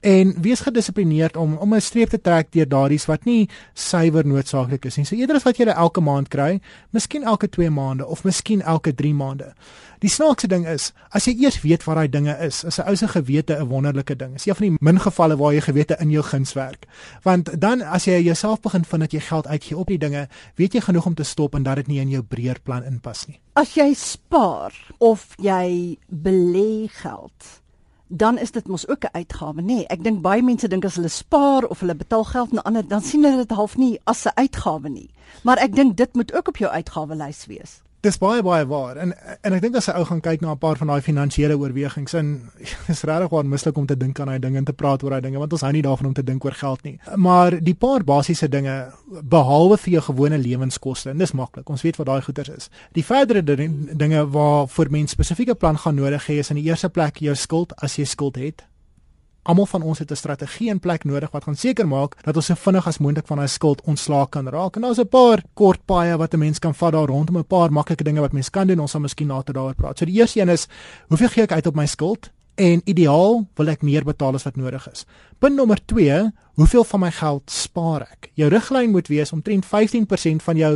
En 0.07 0.35
wees 0.41 0.61
gedissiplineerd 0.61 1.37
om 1.37 1.57
om 1.57 1.75
'n 1.75 1.81
streep 1.81 2.09
te 2.09 2.21
trek 2.21 2.53
deur 2.53 2.69
daardie 2.69 3.01
wat 3.07 3.25
nie 3.25 3.49
suiwer 3.75 4.27
noodsaaklik 4.27 4.85
is 4.85 4.97
nie. 4.97 5.05
So 5.05 5.17
eerder 5.17 5.37
as 5.37 5.43
wat 5.43 5.57
jy 5.57 5.65
elke 5.65 6.01
maand 6.01 6.29
kry, 6.29 6.61
miskien 6.91 7.23
elke 7.23 7.49
2 7.49 7.71
maande 7.71 8.07
of 8.07 8.25
miskien 8.25 8.63
elke 8.63 8.95
3 8.95 9.15
maande. 9.15 9.53
Die 9.99 10.11
snaakse 10.11 10.47
ding 10.47 10.67
is, 10.67 10.93
as 11.11 11.25
jy 11.25 11.35
eers 11.43 11.61
weet 11.63 11.85
wat 11.85 11.97
daai 11.97 12.09
dinge 12.09 12.37
is, 12.39 12.65
is 12.65 12.79
'n 12.79 12.89
ou 12.89 12.97
se 12.97 13.09
gewete 13.09 13.59
'n 13.59 13.69
wonderlike 13.69 14.17
ding. 14.17 14.35
Is 14.35 14.47
een 14.47 14.55
van 14.55 14.67
die 14.67 14.77
min 14.81 15.01
gevalle 15.01 15.37
waar 15.37 15.53
jy 15.53 15.61
gewete 15.61 15.97
in 15.99 16.11
jou 16.11 16.23
guns 16.23 16.53
werk. 16.53 16.87
Want 17.23 17.61
dan 17.61 17.83
as 17.83 18.05
jy 18.05 18.23
jouself 18.23 18.61
begin 18.61 18.85
vind 18.85 19.01
dat 19.01 19.13
jy 19.13 19.21
geld 19.21 19.47
uitgee 19.47 19.77
op 19.77 19.87
die 19.87 19.99
dinge, 19.99 20.29
weet 20.55 20.73
jy 20.73 20.81
genoeg 20.81 21.07
om 21.07 21.15
te 21.15 21.25
stop 21.25 21.55
en 21.55 21.63
dat 21.63 21.77
dit 21.77 21.87
nie 21.87 22.01
in 22.01 22.11
jou 22.11 22.23
breër 22.23 22.61
plan 22.63 22.85
inpas 22.85 23.27
nie. 23.27 23.41
As 23.53 23.75
jy 23.75 23.95
spaar 23.95 24.73
of 24.99 25.35
jy 25.39 25.99
belê 26.09 26.89
geld, 26.89 27.63
dan 28.09 28.39
is 28.39 28.51
dit 28.51 28.69
mos 28.69 28.89
ook 28.89 29.05
'n 29.05 29.13
uitgawe, 29.13 29.61
nê? 29.61 29.65
Nee, 29.65 29.87
ek 29.87 30.05
dink 30.05 30.21
baie 30.23 30.43
mense 30.43 30.69
dink 30.69 30.85
as 30.85 30.95
hulle 30.95 31.09
spaar 31.09 31.65
of 31.65 31.81
hulle 31.81 31.95
betaal 31.95 32.25
geld 32.25 32.51
aan 32.51 32.63
ander, 32.63 32.89
dan 32.89 33.03
sien 33.03 33.25
hulle 33.25 33.37
dit 33.37 33.51
half 33.51 33.77
nie 33.77 34.01
as 34.05 34.25
'n 34.25 34.35
uitgawe 34.35 34.89
nie. 34.89 35.11
Maar 35.43 35.59
ek 35.59 35.75
dink 35.75 35.97
dit 35.97 36.15
moet 36.15 36.35
ook 36.35 36.49
op 36.49 36.57
jou 36.57 36.71
uitgawelys 36.73 37.47
wees. 37.47 37.83
Dis 38.07 38.21
baie 38.23 38.43
baie 38.43 38.67
waar. 38.71 38.97
En 39.03 39.13
en 39.43 39.55
ek 39.57 39.63
dink 39.65 39.77
as 39.77 39.89
'n 39.91 39.99
ou 39.99 40.05
gaan 40.05 40.21
kyk 40.21 40.41
na 40.41 40.53
'n 40.53 40.59
paar 40.59 40.77
van 40.77 40.87
daai 40.87 41.03
finansiële 41.03 41.59
oorwegings 41.59 42.15
en 42.15 42.51
is 42.95 43.03
regtig 43.03 43.31
waar 43.31 43.45
mislik 43.45 43.77
om 43.77 43.87
te 43.87 43.97
dink 43.97 44.21
aan 44.21 44.27
daai 44.27 44.39
dinge 44.39 44.59
en 44.59 44.65
te 44.65 44.73
praat 44.73 45.03
oor 45.03 45.11
daai 45.11 45.21
dinge 45.21 45.39
want 45.39 45.53
ons 45.53 45.63
hou 45.63 45.73
nie 45.73 45.83
daarvan 45.83 46.07
om 46.07 46.13
te 46.13 46.23
dink 46.23 46.45
oor 46.45 46.53
geld 46.53 46.83
nie. 46.83 47.01
Maar 47.17 47.59
die 47.61 47.75
paar 47.75 48.05
basiese 48.05 48.49
dinge 48.49 48.93
behalwe 49.23 49.77
vir 49.77 49.93
jou 49.93 50.03
gewone 50.03 50.39
lewenskoste 50.39 51.11
en 51.11 51.19
dis 51.19 51.33
maklik. 51.33 51.69
Ons 51.69 51.83
weet 51.83 51.97
wat 51.97 52.07
daai 52.07 52.23
goeders 52.23 52.49
is. 52.49 52.71
Die 52.93 53.05
verdere 53.05 53.43
dinge 53.43 54.27
waar 54.31 54.67
vir 54.69 54.91
mense 54.91 55.15
spesifieke 55.15 55.55
plan 55.55 55.79
gaan 55.79 55.95
nodig 55.95 56.27
hê 56.27 56.39
is 56.39 56.51
in 56.51 56.57
die 56.57 56.69
eerste 56.71 56.89
plek 56.89 57.19
jou 57.19 57.35
skuld 57.35 57.75
as 57.83 57.97
jy 57.97 58.05
skuld 58.05 58.37
het. 58.37 58.63
Almal 59.47 59.67
van 59.71 59.83
ons 59.83 59.99
het 59.99 60.11
'n 60.11 60.17
strategie 60.17 60.69
in 60.69 60.81
plek 60.81 61.05
nodig 61.05 61.31
wat 61.31 61.45
gaan 61.45 61.55
seker 61.55 61.87
maak 61.89 62.17
dat 62.25 62.37
ons 62.37 62.47
so 62.47 62.55
vinnig 62.55 62.87
as 62.87 62.99
moontlik 62.99 63.27
van 63.27 63.37
daai 63.37 63.49
skuld 63.49 63.83
ontslae 63.83 64.27
kan 64.29 64.49
raak. 64.49 64.77
En 64.77 64.83
daar's 64.83 64.99
'n 64.99 65.09
paar 65.09 65.43
kort 65.55 65.85
paaie 65.85 66.17
wat 66.17 66.35
'n 66.35 66.39
mens 66.39 66.59
kan 66.59 66.75
vat 66.75 66.93
daar 66.93 67.07
rondom 67.07 67.39
'n 67.39 67.45
paar 67.45 67.73
maklike 67.73 68.05
dinge 68.05 68.21
wat 68.21 68.33
mens 68.33 68.51
kan 68.51 68.67
doen. 68.67 68.81
Ons 68.81 68.91
sal 68.91 69.01
miskien 69.01 69.29
later 69.29 69.55
daaroor 69.55 69.75
praat. 69.75 69.99
So 69.99 70.05
die 70.05 70.15
eerste 70.15 70.41
een 70.41 70.49
is, 70.49 70.67
hoeveel 71.09 71.29
gee 71.29 71.43
ek 71.43 71.53
uit 71.53 71.67
op 71.67 71.75
my 71.75 71.87
skuld? 71.87 72.31
En 72.57 72.81
ideaal 72.89 73.43
wil 73.59 73.69
ek 73.69 73.83
meer 73.85 74.05
betaal 74.05 74.39
as 74.39 74.47
wat 74.47 74.57
nodig 74.57 74.87
is. 74.89 75.05
Punt 75.45 75.59
nommer 75.59 75.77
2, 75.93 76.21
hoeveel 76.57 76.85
van 76.89 77.03
my 77.03 77.11
geld 77.13 77.53
spaar 77.53 78.07
ek? 78.07 78.31
Jou 78.41 78.49
riglyn 78.49 78.95
moet 78.95 79.11
wees 79.13 79.33
omtrent 79.37 79.67
15% 79.69 80.45
van 80.47 80.57
jou 80.57 80.71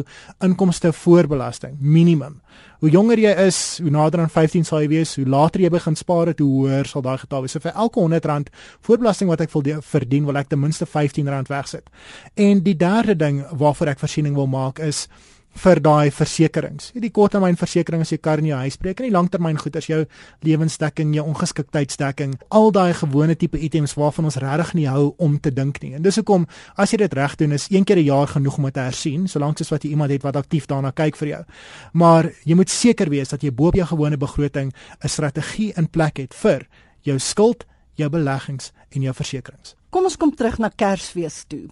inkomste 0.45 0.93
voor 0.93 1.29
belasting, 1.31 1.79
minimum. 1.81 2.43
Hoe 2.85 2.93
jonger 2.93 3.23
jy 3.25 3.33
is, 3.47 3.79
hoe 3.81 3.93
nader 3.93 4.21
aan 4.21 4.33
15 4.33 4.69
sal 4.69 4.85
jy 4.85 4.91
wees, 4.93 5.15
hoe 5.17 5.25
later 5.25 5.65
jy 5.65 5.73
begin 5.73 5.97
spaar, 5.97 6.35
het, 6.35 6.45
hoe 6.45 6.67
hoër 6.67 6.93
sal 6.93 7.05
daai 7.05 7.17
getal 7.25 7.47
wees. 7.47 7.57
So 7.57 7.65
vir 7.65 7.73
elke 7.73 8.05
R100 8.05 8.53
voor 8.85 9.01
belasting 9.01 9.33
wat 9.33 9.41
ek 9.47 9.57
wil 9.57 9.81
verdien, 9.81 10.29
wil 10.29 10.37
ek 10.37 10.53
ten 10.53 10.61
minste 10.61 10.85
R15 10.85 11.49
wegsit. 11.49 11.89
En 12.37 12.61
die 12.61 12.77
derde 12.77 13.17
ding 13.17 13.41
waarvoor 13.57 13.95
ek 13.95 14.05
voorsiening 14.05 14.37
wil 14.37 14.53
maak 14.53 14.85
is 14.85 15.07
vir 15.61 15.81
daai 15.83 16.11
versekerings. 16.15 16.91
Die 16.95 17.11
korttermynversekering 17.11 18.05
as 18.05 18.13
jy 18.13 18.19
kar 18.23 18.39
in 18.39 18.47
jou 18.47 18.59
huis 18.63 18.79
breek 18.81 19.01
en 19.01 19.09
die 19.09 19.15
langtermyn 19.15 19.59
goed 19.61 19.77
as 19.77 19.89
jou 19.91 20.05
lewensdekking, 20.47 21.13
jou 21.15 21.25
ongeskiktheidsdekking, 21.27 22.37
al 22.51 22.71
daai 22.73 22.93
gewone 22.95 23.37
tipe 23.37 23.59
items 23.59 23.97
waarvan 23.99 24.31
ons 24.31 24.39
regtig 24.41 24.75
nie 24.79 24.87
hou 24.89 25.11
om 25.19 25.39
te 25.43 25.51
dink 25.51 25.83
nie. 25.83 25.95
En 25.99 26.03
dis 26.03 26.17
hoekom 26.17 26.47
as 26.77 26.95
jy 26.95 27.03
dit 27.03 27.17
reg 27.19 27.37
doen 27.37 27.53
is 27.53 27.69
een 27.71 27.85
keer 27.85 27.99
'n 27.99 28.05
jaar 28.05 28.29
genoeg 28.29 28.59
om 28.59 28.65
dit 28.65 28.75
te 28.75 28.81
hersien, 28.81 29.29
solank 29.29 29.59
soos 29.59 29.71
wat 29.71 29.83
jy 29.83 29.91
iemand 29.91 30.11
het 30.11 30.23
wat 30.23 30.37
aktief 30.37 30.67
daarna 30.67 30.91
kyk 30.91 31.17
vir 31.17 31.29
jou. 31.29 31.45
Maar 31.93 32.31
jy 32.45 32.55
moet 32.55 32.71
seker 32.71 33.11
wees 33.11 33.29
dat 33.29 33.43
jy 33.43 33.51
bo 33.51 33.67
op 33.67 33.75
jou 33.75 33.87
gewone 33.87 34.17
begroting 34.17 34.73
'n 35.05 35.09
strategie 35.09 35.73
in 35.77 35.89
plek 35.89 36.19
het 36.19 36.35
vir 36.35 36.67
jou 37.03 37.19
skuld, 37.19 37.67
jou 37.95 38.09
beleggings 38.09 38.73
en 38.91 39.03
jou 39.03 39.15
versekerings. 39.15 39.75
Kom 39.91 40.05
ons 40.05 40.17
kom 40.17 40.35
terug 40.35 40.59
na 40.59 40.69
Kersfees 40.69 41.45
toe. 41.49 41.69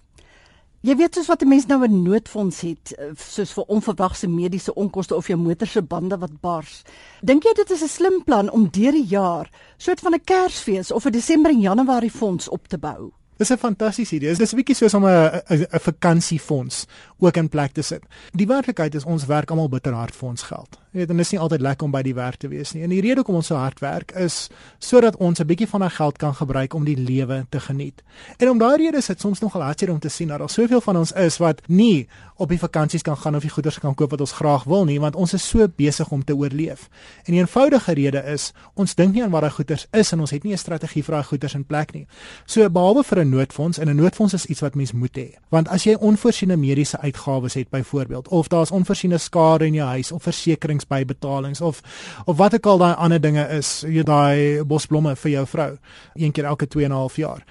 Jy 0.79 0.93
weet 0.95 1.17
soos 1.17 1.27
wat 1.27 1.41
'n 1.43 1.47
mens 1.47 1.65
nou 1.65 1.83
'n 1.83 2.03
noodfonds 2.03 2.61
het, 2.61 2.95
eh, 2.95 3.05
soos 3.15 3.51
vir 3.51 3.63
onverwagse 3.63 4.27
mediese 4.27 4.73
onkoste 4.73 5.15
of 5.15 5.27
jou 5.27 5.37
motor 5.39 5.67
se 5.67 5.81
bande 5.81 6.17
wat 6.17 6.41
bars. 6.41 6.83
Dink 7.21 7.43
jy 7.43 7.53
dit 7.53 7.69
is 7.69 7.83
'n 7.83 7.87
slim 7.87 8.23
plan 8.23 8.49
om 8.49 8.69
deur 8.71 8.91
die 8.91 9.05
jaar 9.05 9.49
soort 9.77 9.99
van 9.99 10.13
'n 10.13 10.23
Kersfees 10.23 10.91
of 10.91 11.05
'n 11.05 11.11
Desember 11.11 11.51
en 11.51 11.59
Januarie 11.59 12.11
fonds 12.11 12.49
op 12.49 12.67
te 12.67 12.77
bou? 12.77 13.11
Dis 13.37 13.51
'n 13.51 13.57
fantastiese 13.57 14.15
idee. 14.15 14.35
Dis 14.35 14.53
'n 14.53 14.55
bietjie 14.55 14.75
soos 14.75 14.93
om 14.93 15.05
'n 15.05 15.41
'n 15.47 15.79
vakansiefonds 15.79 16.85
ook 17.19 17.37
in 17.37 17.49
plek 17.49 17.71
te 17.71 17.81
sit. 17.81 18.03
Die 18.31 18.47
werklikheid 18.47 18.95
is 18.95 19.05
ons 19.05 19.25
werk 19.25 19.49
almal 19.49 19.69
bitter 19.69 19.93
hard 19.93 20.15
vir 20.15 20.29
ons 20.29 20.43
geld. 20.43 20.79
Jy 20.89 21.03
weet, 21.03 21.09
en 21.09 21.19
dit 21.19 21.25
is 21.25 21.31
nie 21.35 21.39
altyd 21.39 21.61
lekker 21.61 21.85
om 21.85 21.91
by 21.93 22.01
die 22.01 22.15
werk 22.17 22.39
te 22.41 22.47
wees 22.49 22.71
nie. 22.73 22.81
En 22.81 22.89
die 22.89 23.01
rede 23.05 23.21
hoekom 23.21 23.35
ons 23.37 23.51
so 23.51 23.57
hard 23.59 23.77
werk 23.83 24.11
is 24.17 24.47
sodat 24.79 25.17
ons 25.21 25.39
'n 25.39 25.45
bietjie 25.45 25.67
van 25.67 25.83
ons 25.83 25.93
geld 25.93 26.17
kan 26.17 26.33
gebruik 26.33 26.73
om 26.73 26.83
die 26.83 26.97
lewe 26.97 27.45
te 27.49 27.59
geniet. 27.59 28.01
En 28.37 28.49
om 28.49 28.57
daai 28.57 28.77
rede 28.77 28.97
is 28.97 29.05
dit 29.05 29.19
soms 29.19 29.39
nogal 29.39 29.61
hartseer 29.61 29.91
om 29.91 29.99
te 29.99 30.09
sien 30.09 30.27
dat 30.27 30.39
daar 30.39 30.49
soveel 30.49 30.81
van 30.81 30.97
ons 30.97 31.11
is 31.11 31.37
wat 31.37 31.61
nie 31.67 32.07
op 32.37 32.49
die 32.49 32.59
vakansies 32.59 33.01
kan 33.01 33.17
gaan 33.17 33.35
of 33.35 33.41
die 33.41 33.49
goederes 33.49 33.79
kan 33.79 33.95
koop 33.95 34.09
wat 34.09 34.19
ons 34.19 34.31
graag 34.31 34.63
wil 34.63 34.85
nie, 34.85 34.99
want 34.99 35.15
ons 35.15 35.33
is 35.33 35.47
so 35.47 35.67
besig 35.67 36.09
om 36.11 36.23
te 36.23 36.35
oorleef. 36.35 36.89
En 37.25 37.33
die 37.33 37.41
eenvoudige 37.41 37.93
rede 37.93 38.23
is 38.23 38.53
ons 38.73 38.95
dink 38.95 39.13
nie 39.13 39.23
aan 39.23 39.31
wat 39.31 39.41
daai 39.41 39.51
goederes 39.51 39.87
is 39.91 40.11
en 40.11 40.19
ons 40.19 40.31
het 40.31 40.43
nie 40.43 40.53
'n 40.53 40.57
strategie 40.57 41.03
vir 41.03 41.15
daai 41.15 41.23
goederes 41.23 41.53
in 41.53 41.65
plek 41.65 41.93
nie. 41.93 42.07
So 42.45 42.69
behalwe 42.69 43.03
vir 43.03 43.19
'n 43.19 43.29
noodfonds 43.29 43.77
en 43.77 43.89
'n 43.89 43.95
noodfonds 43.95 44.33
is 44.33 44.45
iets 44.45 44.61
wat 44.61 44.75
mens 44.75 44.91
moet 44.91 45.17
hê. 45.17 45.35
Want 45.49 45.67
as 45.67 45.83
jy 45.83 45.93
onvoorsiene 45.93 46.55
mediese 46.57 46.97
uitgawes 47.09 47.57
het 47.57 47.69
byvoorbeeld 47.69 48.27
of 48.27 48.47
daar's 48.47 48.71
onvoorsiene 48.71 49.17
skade 49.17 49.65
in 49.65 49.73
jou 49.73 49.87
huis 49.87 50.11
of 50.11 50.23
versekeringsbybetalings 50.23 51.61
of 51.61 51.81
of 52.25 52.37
wat 52.37 52.53
ook 52.53 52.65
al 52.65 52.77
daai 52.77 52.95
ander 52.95 53.21
dinge 53.21 53.47
is, 53.57 53.81
jy 53.87 54.03
daai 54.03 54.63
bosblomme 54.63 55.15
vir 55.15 55.31
jou 55.31 55.45
vrou 55.47 55.71
een 56.13 56.31
keer 56.31 56.45
elke 56.45 56.67
2 56.67 56.85
en 56.85 56.91
'n 56.91 56.95
half 56.95 57.15
jaar. 57.15 57.43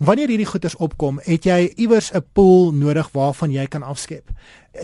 Wanneer 0.00 0.28
hierdie 0.28 0.48
goeders 0.48 0.76
opkom, 0.76 1.18
het 1.24 1.44
jy 1.44 1.72
iewers 1.76 2.10
'n 2.12 2.24
pool 2.32 2.72
nodig 2.72 3.10
waarvan 3.12 3.52
jy 3.52 3.66
kan 3.66 3.82
afskep. 3.82 4.30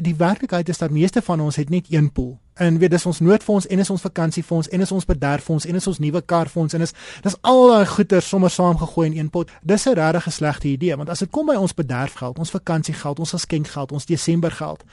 Die 0.00 0.14
werklikheid 0.16 0.68
is 0.68 0.78
dat 0.78 0.90
meeste 0.90 1.22
van 1.22 1.40
ons 1.40 1.56
het 1.56 1.70
net 1.70 1.86
een 1.88 2.12
pool. 2.12 2.38
En 2.56 2.78
weet 2.78 2.90
dis 2.90 3.06
ons 3.06 3.18
noodfonds 3.20 3.66
en 3.66 3.78
is 3.78 3.90
ons 3.90 4.00
vakansiefonds 4.00 4.68
en 4.68 4.80
is 4.80 4.92
ons 4.92 5.04
bederffonds 5.04 5.66
en 5.68 5.74
is 5.74 5.86
ons 5.86 5.98
nuwe 5.98 6.22
karfonds 6.24 6.72
en 6.72 6.80
is 6.80 6.94
dis 7.22 7.36
al 7.40 7.66
daai 7.68 7.86
goeders 7.90 8.28
sommer 8.28 8.50
saamgegooi 8.50 9.06
in 9.10 9.18
een 9.18 9.30
pot. 9.30 9.50
Dis 9.62 9.84
'n 9.84 9.92
regtig 9.98 10.32
slegte 10.32 10.68
idee 10.68 10.96
want 10.96 11.08
as 11.08 11.18
dit 11.18 11.30
kom 11.30 11.46
by 11.46 11.54
ons 11.54 11.74
bederfgeld, 11.74 12.38
ons 12.38 12.50
vakansiegeld, 12.50 13.18
ons 13.18 13.30
geskenkgeld, 13.30 13.92
ons 13.92 14.06
Desembergeld, 14.06 14.84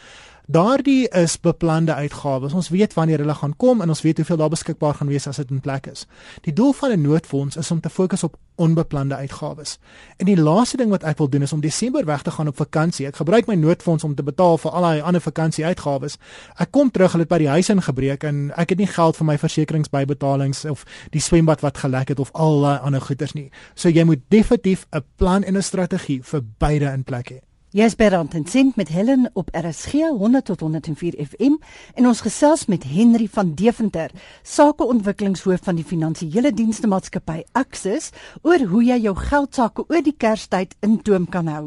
Daardie 0.48 1.08
is 1.08 1.40
beplande 1.40 1.94
uitgawes. 1.94 2.54
Ons 2.54 2.70
weet 2.70 2.94
wanneer 2.94 3.18
hulle 3.24 3.34
gaan 3.34 3.56
kom 3.56 3.82
en 3.82 3.88
ons 3.88 4.02
weet 4.02 4.18
hoeveel 4.18 4.38
daar 4.38 4.50
beskikbaar 4.50 4.94
gaan 4.94 5.08
wees 5.08 5.28
as 5.28 5.40
dit 5.40 5.52
in 5.52 5.62
plek 5.64 5.86
is. 5.88 6.04
Die 6.44 6.54
doel 6.54 6.74
van 6.74 6.92
'n 6.92 7.02
noodfonds 7.02 7.56
is 7.56 7.72
om 7.72 7.80
te 7.80 7.90
fokus 7.90 8.24
op 8.24 8.36
onbeplande 8.56 9.16
uitgawes. 9.16 9.80
En 10.18 10.26
die 10.26 10.42
laaste 10.42 10.78
ding 10.78 10.90
wat 10.90 11.04
ek 11.04 11.18
wil 11.18 11.30
doen 11.30 11.42
is 11.42 11.54
om 11.54 11.62
Desember 11.62 12.06
weg 12.06 12.22
te 12.22 12.32
gaan 12.32 12.48
op 12.48 12.56
vakansie. 12.56 13.08
Ek 13.08 13.16
gebruik 13.16 13.46
my 13.46 13.56
noodfonds 13.56 14.04
om 14.04 14.16
te 14.16 14.24
betaal 14.24 14.58
vir 14.58 14.72
al 14.72 14.82
daai 14.82 15.02
ander 15.02 15.22
vakansieuitgawes. 15.22 16.18
Ek 16.58 16.72
kom 16.72 16.92
terug, 16.92 17.12
hulle 17.12 17.24
het 17.24 17.32
by 17.32 17.38
die 17.38 17.48
huis 17.48 17.70
ingebreek 17.70 18.24
en 18.24 18.52
ek 18.56 18.70
het 18.70 18.78
nie 18.78 18.88
geld 18.88 19.16
vir 19.16 19.26
my 19.26 19.38
versekeringsbybetalings 19.38 20.66
of 20.66 20.86
die 21.10 21.22
swembad 21.22 21.62
wat 21.62 21.78
gelek 21.78 22.08
het 22.08 22.20
of 22.20 22.32
al 22.34 22.62
daai 22.62 22.80
ander 22.80 23.02
goederes 23.02 23.34
nie. 23.34 23.52
So 23.76 23.90
jy 23.90 24.04
moet 24.04 24.20
definitief 24.28 24.86
'n 24.92 25.04
plan 25.16 25.44
en 25.44 25.58
'n 25.58 25.62
strategie 25.62 26.24
vir 26.24 26.42
beide 26.58 26.86
in 26.86 27.04
plek 27.04 27.32
hê. 27.32 27.53
Jy's 27.74 27.96
by 27.98 28.12
Rand 28.14 28.36
en 28.38 28.44
Sint 28.46 28.76
met 28.78 28.92
Helen 28.94 29.32
op 29.34 29.48
RSG 29.50 30.06
100 30.14 30.46
tot 30.46 30.60
104 30.60 31.16
FM 31.26 31.56
en 31.98 32.06
ons 32.06 32.20
gesels 32.22 32.68
met 32.70 32.84
Henry 32.86 33.26
van 33.34 33.56
Deventer, 33.58 34.12
sakeontwikkelingshoof 34.46 35.64
van 35.66 35.80
die 35.80 35.86
finansiële 35.90 36.52
dienste 36.54 36.86
maatskappy 36.88 37.40
Axis, 37.58 38.12
oor 38.46 38.62
hoe 38.70 38.84
jy 38.86 39.00
jou 39.08 39.16
geld 39.18 39.58
sake 39.58 39.86
oor 39.88 40.04
die 40.06 40.14
Kerstyd 40.14 40.76
in 40.86 41.00
toom 41.02 41.26
kan 41.26 41.50
hou. 41.50 41.64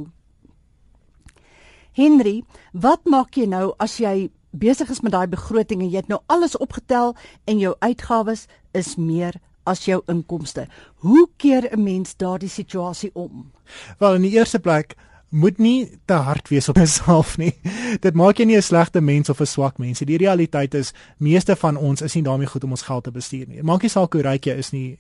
Henry, 1.99 2.45
wat 2.71 3.03
maak 3.11 3.35
jy 3.35 3.49
nou 3.51 3.73
as 3.83 3.97
jy 3.99 4.29
besig 4.55 4.93
is 4.95 5.03
met 5.03 5.17
daai 5.17 5.27
begroting 5.27 5.83
en 5.83 5.91
jy 5.91 6.05
het 6.05 6.13
nou 6.13 6.21
alles 6.31 6.55
opgetel 6.55 7.17
en 7.51 7.59
jou 7.59 7.75
uitgawes 7.83 8.47
is 8.79 8.95
meer 8.95 9.41
as 9.67 9.83
jou 9.91 9.99
inkomste? 10.07 10.69
Hoe 11.03 11.27
keer 11.37 11.67
'n 11.67 11.83
mens 11.83 12.15
daardie 12.15 12.49
situasie 12.49 13.11
om? 13.15 13.51
Wel, 13.99 14.15
in 14.15 14.23
die 14.23 14.39
eerste 14.39 14.61
plek 14.61 14.95
moet 15.29 15.59
nie 15.59 15.99
te 16.05 16.15
hard 16.15 16.49
wees 16.49 16.69
op 16.69 16.77
jouself 16.83 17.37
nie. 17.39 17.53
Dit 18.01 18.15
maak 18.15 18.37
jou 18.39 18.47
nie 18.47 18.57
'n 18.57 18.63
slegte 18.63 19.01
mens 19.01 19.29
of 19.29 19.41
'n 19.41 19.47
swak 19.47 19.79
mens. 19.79 19.99
Die 19.99 20.17
realiteit 20.17 20.75
is 20.75 20.93
meeste 21.19 21.57
van 21.57 21.77
ons 21.77 22.03
is 22.03 22.15
nie 22.15 22.23
daarmee 22.23 22.47
goed 22.47 22.65
om 22.65 22.71
ons 22.71 22.83
geld 22.83 23.05
te 23.05 23.11
bestuur 23.11 23.47
nie. 23.49 23.63
Maak 23.63 23.83
nie 23.83 23.91
saak 23.91 24.13
hoe 24.13 24.23
ryk 24.23 24.45
jy 24.45 24.55
is 24.55 24.71
nie. 24.71 24.97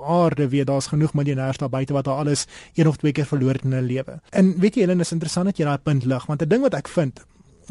Aarde 0.00 0.48
weet 0.48 0.66
daar's 0.66 0.86
genoeg 0.86 1.14
miljonêers 1.14 1.58
daar 1.58 1.70
buite 1.70 1.92
wat 1.92 2.08
al 2.08 2.16
alles 2.16 2.46
een 2.74 2.88
of 2.88 2.96
twee 2.96 3.12
keer 3.12 3.26
verloor 3.26 3.52
het 3.52 3.64
in 3.64 3.72
hulle 3.72 3.86
lewe. 3.86 4.20
En 4.30 4.58
weet 4.58 4.74
jy 4.74 4.80
Helen, 4.80 5.00
is 5.00 5.12
interessant 5.12 5.46
dat 5.46 5.56
jy 5.56 5.64
daai 5.64 5.78
punt 5.78 6.04
lig 6.04 6.26
want 6.26 6.42
'n 6.42 6.48
ding 6.48 6.62
wat 6.62 6.74
ek 6.74 6.88
vind 6.88 7.20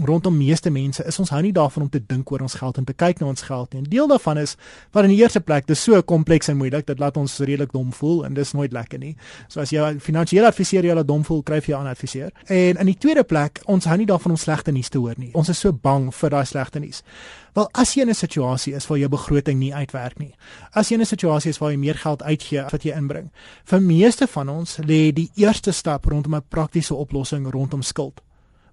rondom 0.03 0.37
meeste 0.37 0.69
mense 0.69 1.03
is 1.05 1.19
ons 1.19 1.29
hou 1.33 1.41
nie 1.41 1.53
daarvan 1.53 1.83
om 1.83 1.89
te 1.89 1.99
dink 1.99 2.31
oor 2.31 2.43
ons 2.45 2.55
geld 2.59 2.77
en 2.77 2.85
te 2.85 2.93
kyk 2.93 3.19
na 3.21 3.27
ons 3.27 3.41
geld 3.41 3.73
nie. 3.73 3.81
'n 3.81 3.89
Deel 3.89 4.07
daarvan 4.07 4.37
is 4.37 4.55
wat 4.91 5.03
in 5.03 5.09
die 5.09 5.21
eerste 5.21 5.39
plek 5.39 5.67
dis 5.67 5.83
so 5.83 6.01
kompleks 6.01 6.47
en 6.47 6.57
moeilik, 6.57 6.85
dit 6.85 6.99
laat 6.99 7.17
ons 7.17 7.39
redelik 7.39 7.71
dom 7.71 7.91
voel 7.93 8.25
en 8.25 8.33
dis 8.33 8.53
nooit 8.53 8.71
lekker 8.71 8.99
nie. 8.99 9.15
So 9.47 9.59
as 9.59 9.69
jy 9.69 9.99
finansiële 9.99 10.47
adviseur 10.47 10.83
jy 10.83 10.93
laat 10.93 11.07
dom 11.07 11.23
voel, 11.23 11.43
kry 11.43 11.61
jy 11.61 11.75
'n 11.75 11.87
adviseur. 11.87 12.31
En 12.47 12.77
in 12.77 12.85
die 12.85 12.97
tweede 12.97 13.23
plek, 13.23 13.61
ons 13.65 13.85
hou 13.85 13.97
nie 13.97 14.05
daarvan 14.05 14.31
om 14.31 14.37
slegte 14.37 14.71
nuus 14.71 14.89
te 14.89 14.97
hoor 14.97 15.15
nie. 15.17 15.31
Ons 15.33 15.49
is 15.49 15.59
so 15.59 15.71
bang 15.71 16.13
vir 16.13 16.29
daai 16.29 16.45
slegte 16.45 16.79
nuus. 16.79 17.03
Wel, 17.53 17.69
as 17.73 17.93
jy 17.93 18.01
in 18.01 18.09
'n 18.09 18.13
situasie 18.13 18.75
is 18.75 18.87
waar 18.87 18.97
jou 18.97 19.09
begroting 19.09 19.59
nie 19.59 19.73
uitwerk 19.73 20.19
nie. 20.19 20.35
As 20.73 20.89
jy 20.89 20.93
in 20.93 21.01
'n 21.01 21.05
situasie 21.05 21.49
is 21.49 21.57
waar 21.57 21.71
jy 21.71 21.77
meer 21.77 21.95
geld 21.95 22.23
uitgee 22.23 22.63
as 22.63 22.71
wat 22.71 22.83
jy 22.83 22.91
inbring. 22.91 23.31
Vir 23.65 23.81
meeste 23.81 24.27
van 24.27 24.49
ons 24.49 24.77
lê 24.77 25.11
die 25.11 25.31
eerste 25.35 25.71
stap 25.71 26.05
rondom 26.05 26.35
'n 26.35 26.43
praktiese 26.49 26.93
oplossing 26.93 27.51
rondom 27.51 27.81
skuld 27.81 28.21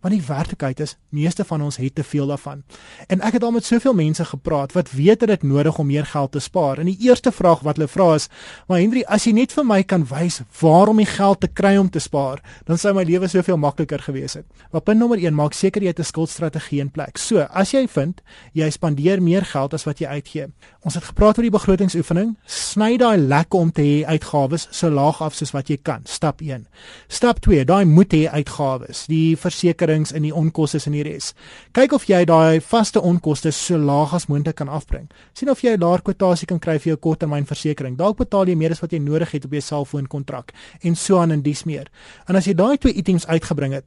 want 0.05 0.13
die 0.13 0.27
werklikheid 0.27 0.81
is 0.85 0.97
meeste 1.15 1.45
van 1.45 1.63
ons 1.63 1.77
het 1.77 1.95
te 1.95 2.05
veel 2.05 2.27
daarvan. 2.27 2.63
En 3.07 3.23
ek 3.27 3.39
het 3.39 3.45
al 3.47 3.55
met 3.55 3.65
soveel 3.67 3.95
mense 3.95 4.25
gepraat 4.25 4.75
wat 4.75 4.91
weet 4.93 5.21
dit 5.21 5.31
is 5.31 5.47
nodig 5.47 5.79
om 5.79 5.87
meer 5.87 6.07
geld 6.07 6.33
te 6.33 6.43
spaar. 6.43 6.81
En 6.83 6.91
die 6.91 6.99
eerste 7.07 7.33
vraag 7.33 7.63
wat 7.67 7.79
hulle 7.79 7.89
vra 7.89 8.15
is: 8.15 8.29
"Maar 8.69 8.79
Henry, 8.79 9.05
as 9.07 9.25
jy 9.25 9.33
net 9.33 9.53
vir 9.53 9.65
my 9.65 9.83
kan 9.83 10.07
wys 10.11 10.41
waar 10.61 10.89
om 10.89 10.97
die 10.97 11.07
geld 11.07 11.41
te 11.41 11.49
kry 11.49 11.77
om 11.77 11.91
te 11.91 11.99
spaar, 11.99 12.43
dan 12.65 12.79
sou 12.79 12.95
my 12.95 13.03
lewe 13.03 13.29
soveel 13.29 13.57
makliker 13.57 13.99
gewees 13.99 14.35
het." 14.35 14.45
Maar 14.73 14.81
punt 14.81 14.99
nommer 14.99 15.19
1, 15.19 15.35
maak 15.35 15.53
seker 15.53 15.83
jy 15.83 15.89
het 15.89 15.99
'n 15.99 16.05
skuldstrategie 16.05 16.81
in 16.81 16.91
plek. 16.91 17.19
So, 17.19 17.39
as 17.41 17.71
jy 17.71 17.87
vind 17.89 18.23
jy 18.53 18.71
spandeer 18.71 19.23
meer 19.23 19.45
geld 19.45 19.75
as 19.75 19.85
wat 19.85 19.99
jy 19.99 20.07
uitgee. 20.07 20.47
Ons 20.83 20.95
het 20.95 21.05
gepraat 21.05 21.39
oor 21.39 21.43
die 21.43 21.59
begrotingsoefening. 21.59 22.37
Sny 22.47 22.97
daai 22.97 23.19
lek 23.19 23.55
om 23.55 23.73
te 23.73 23.83
hê 23.83 24.05
uitgawes 24.05 24.69
so 24.71 24.91
laag 24.91 25.23
af 25.23 25.35
soos 25.35 25.53
wat 25.53 25.69
jy 25.69 25.79
kan. 25.83 26.01
Stap 26.05 26.41
1. 26.41 26.67
Stap 27.09 27.41
2, 27.41 27.65
daai 27.65 27.85
moet 27.85 28.13
hê 28.13 28.29
uitgawes. 28.31 29.07
Die 29.07 29.37
verseker 29.37 29.85
versekeringe 29.85 30.15
en 30.15 30.23
die 30.23 30.35
onkoste 30.35 30.81
in 30.87 30.93
die 30.93 31.04
res. 31.05 31.33
Kyk 31.73 31.93
of 31.93 32.09
jy 32.09 32.25
daai 32.25 32.61
vaste 32.61 33.01
onkoste 33.01 33.53
so 33.53 33.79
laag 33.79 34.15
as 34.15 34.27
moontlik 34.27 34.57
kan 34.57 34.69
afbring. 34.69 35.11
sien 35.35 35.51
of 35.51 35.61
jy 35.63 35.77
'n 35.77 35.81
laer 35.81 36.03
kwotasie 36.03 36.47
kan 36.47 36.59
kry 36.59 36.79
vir 36.79 36.95
jou 36.95 36.97
korttermynversekering. 36.97 37.97
Dalk 37.97 38.17
betaal 38.17 38.49
jy 38.49 38.57
meer 38.57 38.71
as 38.71 38.81
wat 38.81 38.93
jy 38.93 38.99
nodig 38.99 39.31
het 39.31 39.45
op 39.45 39.51
jou 39.51 39.61
selfoonkontrak 39.61 40.53
en 40.83 40.97
so 40.97 41.19
aan 41.19 41.31
en 41.31 41.43
dis 41.43 41.65
meer. 41.65 41.87
En 42.29 42.37
as 42.37 42.47
jy 42.47 42.55
daai 42.55 42.79
twee 42.79 42.95
items 42.95 43.27
uitgebring 43.27 43.73
het, 43.73 43.85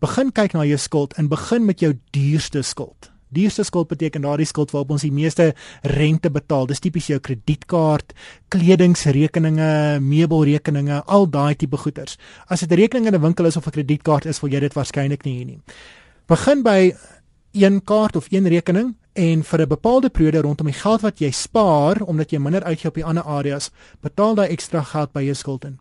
begin 0.00 0.32
kyk 0.32 0.52
na 0.52 0.64
jou 0.64 0.78
skuld 0.78 1.14
en 1.18 1.28
begin 1.28 1.66
met 1.66 1.80
jou 1.80 1.94
duurste 2.12 2.62
skuld. 2.62 3.10
Duurste 3.30 3.62
skuld 3.62 3.86
beteken 3.88 4.24
daardie 4.24 4.46
skuld 4.48 4.72
waarop 4.74 4.96
ons 4.96 5.04
die 5.06 5.12
meeste 5.14 5.52
rente 5.86 6.32
betaal. 6.34 6.66
Dis 6.66 6.82
tipies 6.82 7.06
jou 7.12 7.20
kredietkaart, 7.22 8.10
kledingsrekeninge, 8.50 10.00
meubelrekeninge, 10.02 10.98
al 11.06 11.28
daai 11.30 11.54
tipe 11.54 11.78
goederes. 11.78 12.18
As 12.48 12.60
dit 12.60 12.72
'n 12.72 12.80
rekening 12.80 13.06
in 13.06 13.14
'n 13.14 13.22
winkel 13.22 13.46
is 13.46 13.56
of 13.56 13.66
'n 13.66 13.70
kredietkaart 13.70 14.26
is, 14.26 14.40
wil 14.40 14.50
jy 14.50 14.60
dit 14.60 14.74
waarskynlik 14.74 15.24
nie 15.24 15.38
hê 15.38 15.46
nie. 15.46 15.60
Begin 16.30 16.60
by 16.62 16.92
een 17.58 17.80
kaart 17.82 18.16
of 18.16 18.26
een 18.30 18.46
rekening 18.48 18.94
en 19.12 19.42
vir 19.44 19.60
'n 19.60 19.68
bepaalde 19.68 20.10
periode 20.10 20.40
rondom 20.40 20.66
die 20.66 20.80
geld 20.80 21.00
wat 21.00 21.18
jy 21.18 21.30
spaar 21.30 22.02
omdat 22.02 22.30
jy 22.30 22.38
minder 22.38 22.62
uitgee 22.64 22.88
op 22.88 22.94
die 22.94 23.04
ander 23.04 23.24
areas, 23.24 23.70
betaal 24.00 24.34
daai 24.34 24.48
ekstra 24.48 24.82
geld 24.82 25.12
by 25.12 25.22
jou 25.22 25.34
skuld 25.34 25.64
in. 25.64 25.78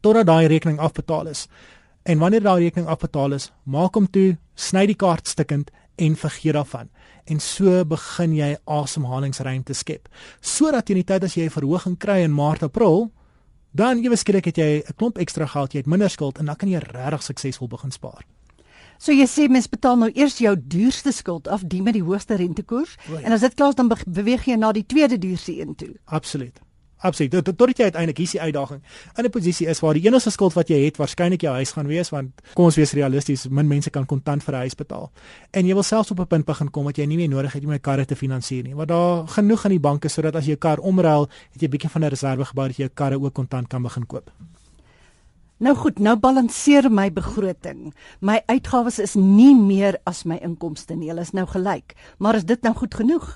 Totdat 0.00 0.26
daai 0.26 0.46
rekening 0.46 0.78
afbetaal 0.78 1.26
is. 1.26 1.48
En 2.02 2.18
wanneer 2.18 2.42
daai 2.42 2.62
rekening 2.62 2.88
afbetaal 2.88 3.32
is, 3.32 3.52
maak 3.64 3.94
hom 3.94 4.10
toe, 4.10 4.36
sny 4.54 4.86
die 4.86 4.94
kaart 4.94 5.28
stukkend 5.28 5.70
en 5.96 6.16
vergeet 6.16 6.54
daarvan. 6.54 6.88
En 7.24 7.40
so 7.40 7.84
begin 7.84 8.34
jy 8.34 8.56
asemhalingsruimte 8.64 9.72
skep. 9.72 10.08
Sodat 10.40 10.86
teen 10.86 10.96
die 10.96 11.04
tyd 11.04 11.24
as 11.24 11.34
jy 11.34 11.44
'n 11.44 11.50
verhoging 11.50 11.98
kry 11.98 12.22
in 12.22 12.34
Maart, 12.34 12.62
April, 12.62 13.10
dan 13.72 14.04
ewe 14.04 14.16
skielik 14.16 14.44
het 14.44 14.56
jy 14.56 14.84
'n 14.86 14.94
klomp 14.96 15.18
ekstra 15.18 15.46
geld, 15.46 15.72
jy 15.72 15.78
het 15.78 15.86
minder 15.86 16.10
skuld 16.10 16.38
en 16.38 16.46
dan 16.46 16.56
kan 16.56 16.68
jy 16.68 16.78
regtig 16.78 17.22
suksesvol 17.22 17.68
begin 17.68 17.90
spaar. 17.90 18.24
So 18.98 19.12
jy 19.12 19.26
sê 19.26 19.48
mens 19.48 19.68
betaal 19.68 19.96
nou 19.96 20.10
eers 20.14 20.38
jou 20.38 20.56
duurste 20.56 21.12
skuld 21.12 21.48
af, 21.48 21.62
die 21.66 21.82
met 21.82 21.94
die 21.94 22.02
hoogste 22.02 22.36
rentekoers, 22.36 22.96
oh 23.08 23.20
ja. 23.20 23.26
en 23.26 23.32
as 23.32 23.40
dit 23.40 23.54
klaar 23.54 23.68
is 23.68 23.74
dan 23.74 23.90
beweeg 24.06 24.46
jy 24.46 24.56
na 24.56 24.72
die 24.72 24.86
tweede 24.86 25.18
duurste 25.18 25.52
een 25.60 25.74
toe. 25.74 25.94
Absoluut. 26.04 26.60
Absoluut. 27.04 27.44
Tot 27.44 27.58
tot 27.58 27.76
jy 27.76 27.84
uiteindelik 27.84 28.16
hier 28.16 28.28
is 28.30 28.32
die 28.32 28.40
uitdaging. 28.40 28.80
In 29.18 29.24
'n 29.24 29.30
posisie 29.30 29.66
is 29.68 29.80
waar 29.80 29.94
die 29.94 30.06
enigste 30.06 30.30
skuld 30.30 30.54
wat 30.54 30.68
jy 30.68 30.84
het 30.84 30.96
waarskynlik 30.96 31.40
jou 31.40 31.52
huis 31.54 31.72
gaan 31.72 31.86
wees 31.86 32.10
want 32.10 32.30
kom 32.54 32.64
ons 32.64 32.76
wees 32.76 32.92
realisties, 32.92 33.48
min 33.48 33.68
mense 33.68 33.90
kan 33.90 34.06
kontant 34.06 34.42
vir 34.42 34.54
'n 34.54 34.58
huis 34.58 34.74
betaal. 34.74 35.10
En 35.50 35.66
jy 35.66 35.74
wil 35.74 35.82
selfs 35.82 36.10
op 36.10 36.20
'n 36.20 36.26
punt 36.26 36.46
begin 36.46 36.70
kom 36.70 36.84
wat 36.84 36.96
jy 36.96 37.04
nie 37.04 37.16
meer 37.16 37.28
nodig 37.28 37.52
het 37.52 37.64
om 37.64 37.70
jou 37.70 37.78
kar 37.78 38.04
te 38.04 38.16
finansier 38.16 38.62
nie. 38.62 38.74
Want 38.74 38.88
daar 38.88 39.28
genoeg 39.28 39.64
aan 39.64 39.70
die 39.70 39.80
banke 39.80 40.08
sodat 40.08 40.36
as 40.36 40.44
jy 40.44 40.50
jou 40.50 40.58
kar 40.58 40.78
omruil, 40.78 41.28
het 41.52 41.60
jy 41.60 41.66
'n 41.66 41.70
bietjie 41.70 41.90
van 41.90 42.04
'n 42.04 42.08
reserve 42.08 42.44
gebou 42.44 42.66
dat 42.66 42.76
jy 42.76 42.84
jou 42.84 42.94
kar 42.94 43.12
ook 43.12 43.34
kontant 43.34 43.68
kan 43.68 43.82
begin 43.82 44.06
koop. 44.06 44.30
Nou 45.62 45.76
goed, 45.78 46.00
nou 46.02 46.16
balanseer 46.18 46.88
my 46.90 47.12
begroting. 47.14 47.92
My 48.18 48.40
uitgawes 48.50 48.98
is 48.98 49.14
nie 49.14 49.54
meer 49.54 50.00
as 50.04 50.24
my 50.26 50.40
inkomste 50.42 50.96
nie. 50.98 51.12
Hulle 51.12 51.22
is 51.22 51.30
nou 51.30 51.46
gelyk. 51.46 51.94
Maar 52.18 52.40
is 52.40 52.46
dit 52.48 52.62
nou 52.66 52.74
goed 52.74 52.94
genoeg? 52.94 53.28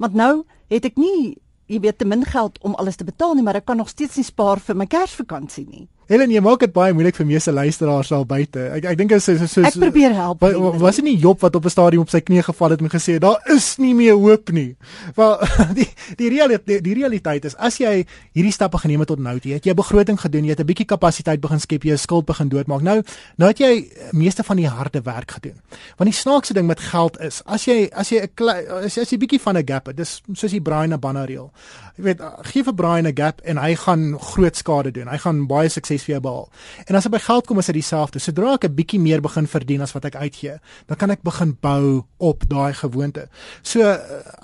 Want 0.00 0.16
nou 0.16 0.46
het 0.72 0.88
ek 0.88 0.96
nie, 0.96 1.36
jy 1.68 1.82
weet, 1.84 1.98
te 2.00 2.08
min 2.08 2.24
geld 2.24 2.56
om 2.64 2.74
alles 2.80 2.96
te 2.96 3.04
betaal 3.04 3.36
nie, 3.36 3.44
maar 3.44 3.60
ek 3.60 3.68
kan 3.68 3.76
nog 3.76 3.92
steeds 3.92 4.16
nie 4.16 4.24
spaar 4.24 4.62
vir 4.64 4.78
my 4.80 4.88
Kersvakansie 4.88 5.66
nie. 5.68 5.84
Helen, 6.06 6.30
jy 6.30 6.40
maak 6.40 6.60
dit 6.60 6.72
baie 6.72 6.92
moeilik 6.94 7.16
vir 7.16 7.26
meeste 7.26 7.50
luisteraars 7.52 8.12
al 8.12 8.24
buite. 8.24 8.60
Ek 8.76 8.84
ek 8.84 8.96
dink 8.98 9.10
is 9.12 9.24
so 9.24 9.34
so 9.46 9.62
Ek 9.62 9.74
probeer 9.74 10.12
help. 10.14 10.40
wa- 10.40 10.52
wa- 10.52 10.78
Was 10.78 10.96
dit 10.96 11.04
nie 11.04 11.16
Job 11.18 11.40
wat 11.40 11.56
op 11.56 11.64
'n 11.64 11.68
stadium 11.70 12.02
op 12.02 12.10
sy 12.10 12.20
knie 12.20 12.42
geval 12.42 12.70
het 12.70 12.80
en 12.80 12.88
gesê 12.88 13.18
daar 13.18 13.40
is 13.54 13.76
nie 13.78 13.92
meer 13.94 14.14
hoop 14.14 14.50
nie. 14.52 14.76
Wel 15.16 15.38
die 15.78 15.88
die 16.16 16.28
realiteit 16.28 16.66
die, 16.66 16.80
die 16.80 16.94
realiteit 16.94 17.44
is 17.44 17.56
as 17.56 17.78
jy 17.78 18.06
hierdie 18.34 18.52
stappe 18.52 18.78
geneem 18.78 19.00
het 19.00 19.08
tot 19.08 19.18
nou 19.18 19.38
toe, 19.40 19.50
jy 19.50 19.54
het 19.56 19.64
jou 19.64 19.74
begroting 19.74 20.20
gedoen, 20.20 20.44
jy 20.44 20.50
het 20.50 20.60
'n 20.60 20.66
bietjie 20.66 20.86
kapasiteit 20.86 21.40
begin 21.40 21.60
skep, 21.60 21.82
jy 21.82 21.88
jou 21.88 21.98
skuld 21.98 22.24
begin 22.26 22.48
doodmaak. 22.48 22.82
Nou 22.82 23.02
nou 23.36 23.48
het 23.48 23.58
jy 23.58 23.90
meeste 24.12 24.44
van 24.44 24.56
die 24.56 24.68
harde 24.68 25.00
werk 25.02 25.30
gedoen. 25.30 25.58
Want 25.98 26.10
die 26.10 26.20
snaakse 26.20 26.54
ding 26.54 26.66
met 26.66 26.80
geld 26.80 27.18
is, 27.20 27.42
as 27.46 27.64
jy 27.64 27.88
as 27.92 28.08
jy 28.10 28.20
'n 28.22 28.48
as 28.84 28.94
jy 28.94 29.02
as 29.02 29.10
jy 29.10 29.18
bietjie 29.18 29.40
van 29.40 29.56
'n 29.56 29.66
gap 29.66 29.86
het, 29.86 29.96
dis 29.96 30.22
soos 30.34 30.50
die 30.52 30.60
Brian 30.60 30.92
Abana 30.92 31.24
reël. 31.24 31.50
Jy 31.96 32.04
weet, 32.04 32.20
gee 32.50 32.60
vir 32.60 32.74
Brian 32.76 33.06
'n 33.08 33.16
gap 33.16 33.40
en 33.40 33.56
hy 33.56 33.74
gaan 33.74 34.18
groot 34.20 34.56
skade 34.56 34.90
doen. 34.92 35.08
Hy 35.08 35.16
gaan 35.16 35.46
baie 35.46 35.68
sukses 35.68 36.04
vir 36.04 36.12
jou 36.12 36.20
behaal. 36.20 36.48
En 36.86 36.94
as 36.94 37.02
dit 37.02 37.12
by 37.12 37.18
geld 37.18 37.46
kom 37.46 37.58
is 37.58 37.66
dit 37.66 37.74
dieselfde. 37.74 38.18
Sodra 38.18 38.52
ek 38.52 38.64
'n 38.64 38.74
bietjie 38.74 39.00
meer 39.00 39.20
begin 39.20 39.46
verdien 39.46 39.80
as 39.80 39.92
wat 39.92 40.04
ek 40.04 40.14
uitgee, 40.14 40.60
dan 40.86 40.96
kan 40.96 41.10
ek 41.10 41.22
begin 41.22 41.56
bou 41.60 42.04
op 42.18 42.44
daai 42.48 42.74
gewoonte. 42.74 43.28
So 43.62 43.80
eh, 43.80 43.98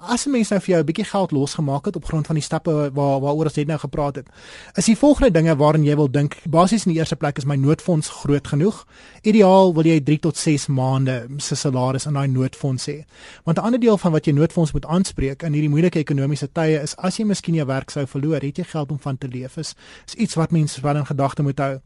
as 0.09 0.26
'n 0.26 0.30
mens 0.30 0.49
nou 0.49 0.61
vir 0.61 0.75
jou 0.75 0.80
'n 0.80 0.87
bietjie 0.87 1.04
geld 1.04 1.30
losgemaak 1.32 1.85
het 1.85 1.97
op 1.97 2.04
grond 2.04 2.26
van 2.26 2.37
die 2.37 2.42
stappe 2.42 2.90
waar 2.94 3.21
waaroor 3.21 3.44
ons 3.44 3.56
net 3.56 3.66
nou 3.66 3.78
gepraat 3.78 4.14
het, 4.16 4.28
is 4.76 4.85
die 4.85 4.97
volgende 4.97 5.30
dinge 5.30 5.56
waarin 5.56 5.85
jy 5.85 5.97
wil 5.97 6.11
dink. 6.11 6.37
Basies 6.49 6.87
in 6.87 6.92
die 6.92 6.99
eerste 6.99 7.16
plek 7.16 7.37
is 7.37 7.44
my 7.44 7.56
noodfonds 7.56 8.09
groot 8.09 8.47
genoeg. 8.47 8.87
Ideaal 9.23 9.75
wil 9.75 9.85
jy 9.85 10.00
3 10.00 10.18
tot 10.18 10.37
6 10.37 10.66
maande 10.66 11.28
se 11.37 11.54
salaris 11.54 12.06
in 12.06 12.14
daai 12.14 12.28
noodfonds 12.28 12.87
hê. 12.87 13.04
Want 13.44 13.59
'n 13.59 13.62
ander 13.62 13.80
deel 13.80 13.99
van 13.99 14.12
wat 14.12 14.25
jy 14.25 14.32
noodfonds 14.32 14.73
moet 14.73 14.87
aanspreek 14.87 15.42
in 15.42 15.52
hierdie 15.52 15.71
moeilike 15.71 15.99
ekonomiese 15.99 16.49
tye 16.52 16.80
is 16.82 16.97
as 16.97 17.16
jy 17.16 17.25
miskien 17.43 17.59
jou 17.59 17.67
werk 17.67 17.91
sou 17.91 18.07
verloor, 18.07 18.41
het 18.43 18.59
jy 18.59 18.65
geld 18.65 18.91
om 18.91 18.99
van 19.03 19.19
te 19.19 19.29
leef. 19.29 19.59
Is, 19.59 19.75
is 20.07 20.15
iets 20.15 20.35
wat 20.39 20.53
mense 20.53 20.81
wel 20.81 20.97
in 20.97 21.07
gedagte 21.07 21.43
moet 21.43 21.59
hou. 21.59 21.81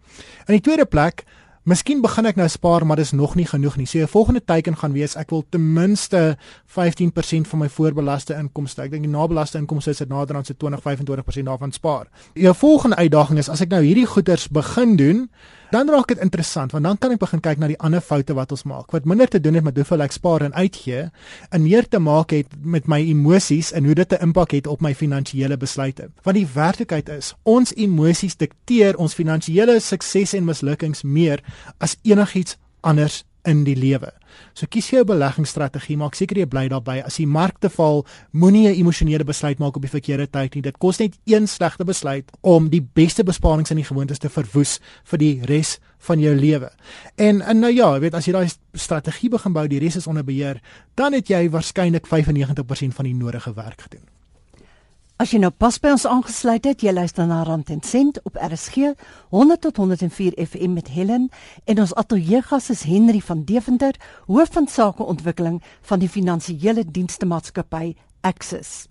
In 0.47 0.59
die 0.59 0.61
tweede 0.61 0.85
plek 0.85 1.25
Miskien 1.67 1.99
begin 1.99 2.29
ek 2.31 2.37
nou 2.39 2.47
spaar, 2.47 2.85
maar 2.87 3.01
dis 3.01 3.11
nog 3.11 3.33
nie 3.35 3.47
genoeg 3.51 3.75
nie. 3.77 3.87
So 3.87 3.99
'n 3.99 4.07
volgende 4.07 4.41
teiken 4.41 4.77
gaan 4.77 4.93
wees 4.93 5.17
ek 5.17 5.31
wil 5.31 5.45
ten 5.51 5.73
minste 5.73 6.37
15% 6.67 7.49
van 7.49 7.59
my 7.59 7.69
voorbelaste 7.69 8.35
inkomste. 8.35 8.83
Ek 8.83 8.91
dink 8.91 9.03
die 9.03 9.11
nabelaste 9.11 9.59
inkomste 9.59 9.91
is 9.91 9.99
dit 9.99 10.09
nader 10.09 10.37
aan 10.37 10.45
so 10.45 10.55
20-25% 10.55 11.43
daarvan 11.43 11.73
spaar. 11.73 12.07
Jou 12.35 12.55
volgende 12.55 12.97
uitdaging 12.97 13.39
is 13.39 13.49
as 13.49 13.61
ek 13.61 13.71
nou 13.71 13.83
hierdie 13.83 14.07
goeders 14.07 14.49
begin 14.49 14.97
doen, 14.97 15.31
dan 15.70 15.90
raak 15.90 16.08
dit 16.08 16.23
interessant 16.23 16.73
want 16.73 16.85
dan 16.85 16.99
kan 16.99 17.14
ek 17.14 17.23
begin 17.23 17.42
kyk 17.42 17.58
na 17.58 17.70
die 17.70 17.78
ander 17.78 18.00
foute 18.00 18.35
wat 18.35 18.52
ons 18.54 18.64
maak. 18.68 18.92
Wat 18.94 19.04
minder 19.04 19.28
te 19.28 19.40
doen 19.40 19.54
het 19.58 19.64
met 19.64 19.76
hoeveel 19.76 20.04
ek 20.06 20.14
spaar 20.14 20.44
en 20.46 20.54
uitgee 20.54 21.08
en 21.50 21.62
meer 21.62 21.88
te 21.88 21.99
maak 21.99 22.35
het 22.37 22.52
met 22.62 22.87
my 22.87 23.00
emosies 23.02 23.73
en 23.73 23.85
hoe 23.85 23.94
dit 23.94 24.12
'n 24.12 24.23
impak 24.23 24.50
het 24.50 24.66
op 24.66 24.80
my 24.80 24.94
finansiële 24.94 25.56
besluite. 25.56 26.11
Want 26.23 26.37
die 26.37 26.49
werklikheid 26.54 27.08
is, 27.08 27.35
ons 27.42 27.75
emosies 27.75 28.37
dikteer 28.37 28.96
ons 28.96 29.14
finansiële 29.14 29.80
sukses 29.80 30.35
en 30.35 30.44
mislukkings 30.44 31.02
meer 31.02 31.42
as 31.78 31.96
enigiets 32.02 32.56
anders 32.80 33.25
in 33.47 33.65
die 33.67 33.76
lewe. 33.76 34.11
So 34.57 34.69
kies 34.71 34.88
jou 34.91 35.03
beleggingsstrategie, 35.07 35.97
maak 36.00 36.17
seker 36.19 36.41
jy 36.41 36.47
bly 36.50 36.67
daarbey. 36.73 37.00
As 37.07 37.19
die 37.21 37.26
markte 37.26 37.71
val, 37.73 38.05
moenie 38.33 38.69
'n 38.69 38.81
emosionele 38.81 39.25
besluit 39.25 39.59
maak 39.59 39.76
op 39.76 39.83
die 39.83 39.91
verkeerde 39.91 40.26
tyd 40.31 40.55
nie. 40.55 40.62
Dit 40.62 40.79
kos 40.79 40.99
net 40.99 41.19
een 41.25 41.47
slegte 41.47 41.85
besluit 41.85 42.31
om 42.43 42.69
die 42.69 42.83
beste 42.83 43.25
besparings 43.25 43.71
in 43.71 43.76
die 43.76 43.85
gewoontes 43.85 44.19
te 44.19 44.29
verwoes 44.29 44.81
vir 45.05 45.19
die 45.19 45.41
res 45.45 45.79
van 45.99 46.21
jou 46.21 46.35
lewe. 46.35 46.71
En 47.17 47.41
en 47.41 47.61
nou 47.61 47.73
ja, 47.73 47.95
jy 47.95 48.00
weet 48.00 48.15
as 48.15 48.26
jy 48.26 48.33
daai 48.33 48.49
strategie 48.75 49.31
begin 49.31 49.53
bou, 49.53 49.67
die 49.69 49.79
res 49.79 49.97
is 49.97 50.07
onder 50.07 50.25
beheer, 50.25 50.61
dan 50.95 51.12
het 51.12 51.29
jy 51.29 51.49
waarskynlik 51.50 52.07
95% 52.07 52.95
van 52.95 53.05
die 53.05 53.15
nodige 53.15 53.55
werk 53.55 53.81
gedoen. 53.81 54.15
As 55.16 55.31
jy 55.33 55.38
nou 55.40 55.48
pas 55.48 55.72
by 55.81 55.94
ons 55.94 56.02
aangesluit 56.05 56.66
het, 56.68 56.83
jy 56.85 56.92
luister 56.92 57.24
na 57.24 57.38
Rand 57.48 57.70
en 57.72 57.79
Sent 57.81 58.18
op 58.29 58.35
RSG 58.37 58.90
100 59.33 59.62
tot 59.64 59.79
104 59.81 60.35
FM 60.42 60.74
met 60.76 60.90
Helen 60.92 61.31
en 61.64 61.81
ons 61.81 61.94
ateljeegas 61.96 62.68
is 62.74 62.83
Henry 62.85 63.22
van 63.24 63.46
Deventer, 63.48 63.96
hoof 64.29 64.52
van 64.52 64.68
sakeontwikkeling 64.68 65.62
van 65.88 66.05
die 66.05 66.11
finansiële 66.12 66.85
dienste 66.85 67.24
maatskappy 67.24 67.94
Axis. 68.20 68.90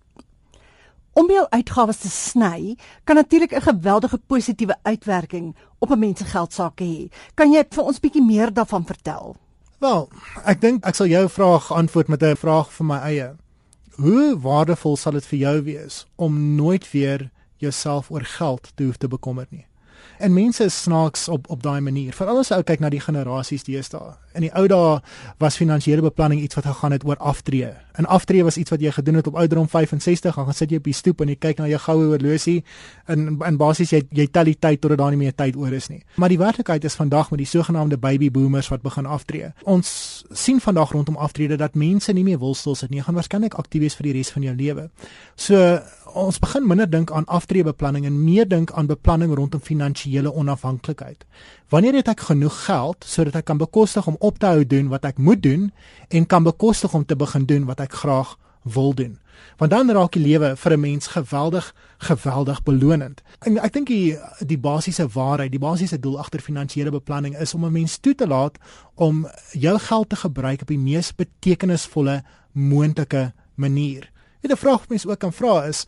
Om 1.13 1.29
jou 1.29 1.45
uitgawes 1.53 2.01
te 2.01 2.09
sny, 2.09 2.73
kan 3.05 3.21
natuurlik 3.21 3.53
'n 3.53 3.61
geweldige 3.69 4.17
positiewe 4.17 4.75
uitwerking 4.81 5.55
op 5.79 5.91
'n 5.91 5.99
mens 5.99 6.19
se 6.19 6.25
geldsaake 6.25 6.83
hê. 6.83 7.11
Kan 7.35 7.51
jy 7.51 7.63
vir 7.69 7.83
ons 7.83 7.99
bietjie 7.99 8.25
meer 8.25 8.53
daarvan 8.53 8.85
vertel? 8.85 9.35
Wel, 9.79 10.09
ek 10.45 10.61
dink 10.61 10.85
ek 10.85 10.95
sal 10.95 11.07
jou 11.07 11.29
vraag 11.29 11.71
antwoord 11.71 12.07
met 12.07 12.23
'n 12.23 12.35
vraag 12.35 12.71
vir 12.71 12.85
my 12.85 12.97
eie. 12.97 13.44
Hoe 13.95 14.39
waardevol 14.39 14.97
sal 14.99 15.15
dit 15.15 15.25
vir 15.25 15.39
jou 15.39 15.62
wees 15.63 16.01
om 16.15 16.55
nooit 16.55 16.84
weer 16.91 17.29
jouself 17.63 18.10
oor 18.12 18.25
geld 18.27 18.71
te 18.75 18.84
hoef 18.84 18.97
te 18.97 19.08
bekommer 19.08 19.47
nie? 19.49 19.65
En 20.19 20.34
mense 20.34 20.63
is 20.63 20.81
snaaks 20.81 21.27
op 21.27 21.49
op 21.49 21.63
daai 21.63 21.79
manier. 21.81 22.13
Veral 22.13 22.41
as 22.41 22.51
jy 22.51 22.60
kyk 22.63 22.84
na 22.84 22.89
die 22.91 22.99
generasies 22.99 23.63
deesdae. 23.63 24.15
In 24.36 24.45
die 24.45 24.52
ou 24.54 24.65
dae 24.67 25.00
was 25.41 25.58
finansiële 25.60 26.04
beplanning 26.06 26.41
iets 26.43 26.58
wat 26.60 26.67
gegaan 26.67 26.95
het 26.95 27.06
oor 27.08 27.17
aftree. 27.17 27.71
En 27.95 28.06
aftree 28.12 28.43
was 28.43 28.58
iets 28.58 28.74
wat 28.74 28.82
jy 28.84 28.91
gedoen 28.91 29.15
het 29.21 29.28
op 29.28 29.36
ouderdom 29.36 29.69
65, 29.69 30.36
dan 30.36 30.45
gaan 30.45 30.54
sit 30.54 30.69
jy 30.74 30.78
op 30.82 30.89
die 30.89 30.93
stoep 30.93 31.21
en 31.24 31.32
jy 31.32 31.38
kyk 31.39 31.62
na 31.62 31.69
jou 31.71 31.80
goue 31.80 32.10
horlosie 32.12 32.58
en 33.12 33.38
en 33.45 33.58
basies 33.58 33.93
jy 33.95 34.02
jy 34.12 34.28
tel 34.28 34.52
die 34.52 34.58
tyd 34.60 34.82
totdat 34.82 35.00
daar 35.00 35.15
nie 35.15 35.21
meer 35.24 35.36
tyd 35.36 35.56
oor 35.56 35.74
is 35.74 35.88
nie. 35.89 36.04
Maar 36.19 36.34
die 36.34 36.41
werklikheid 36.41 36.84
is 36.84 36.98
vandag 37.00 37.32
met 37.32 37.43
die 37.43 37.50
sogenaamde 37.50 37.98
baby 37.98 38.32
boomers 38.32 38.69
wat 38.74 38.84
begin 38.84 39.06
aftree. 39.06 39.52
Ons 39.63 40.26
sien 40.32 40.60
vandag 40.60 40.91
rondom 40.91 41.15
aftrede 41.15 41.58
dat 41.58 41.76
mense 41.76 42.13
nie 42.13 42.24
meer 42.24 42.39
wil 42.39 42.56
stil 42.56 42.76
sit 42.76 42.91
nie, 42.91 43.04
gaan 43.04 43.15
waarskynlik 43.15 43.56
aktief 43.56 43.82
wees 43.82 43.95
vir 43.95 44.12
die 44.12 44.17
res 44.19 44.34
van 44.36 44.43
jou 44.43 44.56
lewe. 44.56 44.89
So 45.36 45.80
ons 46.15 46.39
begin 46.39 46.67
minder 46.67 46.88
dink 46.89 47.12
aan 47.12 47.28
aftreebeplanning 47.28 48.06
en 48.08 48.24
meer 48.24 48.48
dink 48.48 48.71
aan 48.71 48.88
beplanning 48.88 49.34
rondom 49.36 49.62
finansiële 49.62 50.32
onafhanklikheid. 50.32 51.26
Wanneer 51.69 51.95
het 51.97 52.10
ek 52.12 52.28
genoeg 52.28 52.58
geld 52.67 53.06
sodat 53.10 53.39
ek 53.39 53.47
kan 53.49 53.58
bekostig 53.58 54.06
om 54.08 54.15
op 54.19 54.38
te 54.38 54.45
hou 54.45 54.65
doen 54.69 54.89
wat 54.91 55.06
ek 55.10 55.17
moet 55.17 55.41
doen 55.41 55.71
en 56.13 56.28
kan 56.30 56.45
bekostig 56.45 56.93
om 56.93 57.06
te 57.06 57.17
begin 57.17 57.47
doen 57.49 57.65
wat 57.65 57.82
ek 57.82 57.95
graag 58.06 58.36
wil 58.62 58.93
doen? 58.93 59.17
Want 59.58 59.71
dan 59.73 59.89
raak 59.89 60.13
die 60.13 60.21
lewe 60.21 60.54
vir 60.56 60.73
'n 60.73 60.80
mens 60.80 61.08
geweldig 61.08 61.73
geweldig 61.97 62.63
belonend. 62.63 63.21
En 63.39 63.58
ek 63.58 63.73
dink 63.73 63.88
die 63.88 64.17
die 64.45 64.58
basiese 64.58 65.08
waarheid, 65.08 65.51
die 65.51 65.60
basiese 65.60 65.99
doel 65.99 66.19
agter 66.19 66.39
finansiële 66.39 66.91
beplanning 66.91 67.38
is 67.38 67.54
om 67.54 67.65
'n 67.65 67.71
mens 67.71 67.97
toe 67.97 68.15
te 68.15 68.28
laat 68.28 68.58
om 68.95 69.28
jou 69.51 69.80
geld 69.80 70.10
te 70.10 70.15
gebruik 70.15 70.62
op 70.62 70.67
die 70.67 70.78
mees 70.80 71.15
betekenisvolle 71.15 72.23
moontlike 72.51 73.34
manier. 73.56 74.12
Weet 74.41 74.51
'n 74.51 74.58
vraag 74.58 74.80
wat 74.80 74.89
mense 74.89 75.10
ook 75.10 75.19
kan 75.19 75.34
vra 75.34 75.65
is 75.65 75.86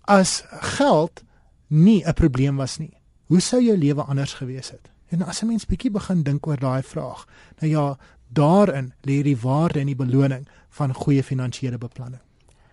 as 0.00 0.44
geld 0.60 1.22
nie 1.66 2.04
'n 2.04 2.12
probleem 2.12 2.56
was 2.56 2.78
nie, 2.78 2.92
hoe 3.26 3.40
sou 3.40 3.62
jou 3.62 3.78
lewe 3.78 4.02
anders 4.02 4.32
gewees 4.32 4.70
het? 4.70 4.93
En 5.14 5.22
as 5.22 5.42
'n 5.42 5.46
mens 5.46 5.66
bietjie 5.66 5.90
begin 5.90 6.22
dink 6.22 6.46
oor 6.46 6.58
daai 6.58 6.82
vraag, 6.82 7.26
nou 7.60 7.70
ja, 7.70 7.96
daarin 8.28 8.92
lê 9.06 9.22
die 9.22 9.38
waarde 9.38 9.80
en 9.80 9.86
die 9.86 9.96
beloning 9.96 10.48
van 10.68 10.94
goeie 10.94 11.22
finansiële 11.22 11.78
beplanning. 11.78 12.20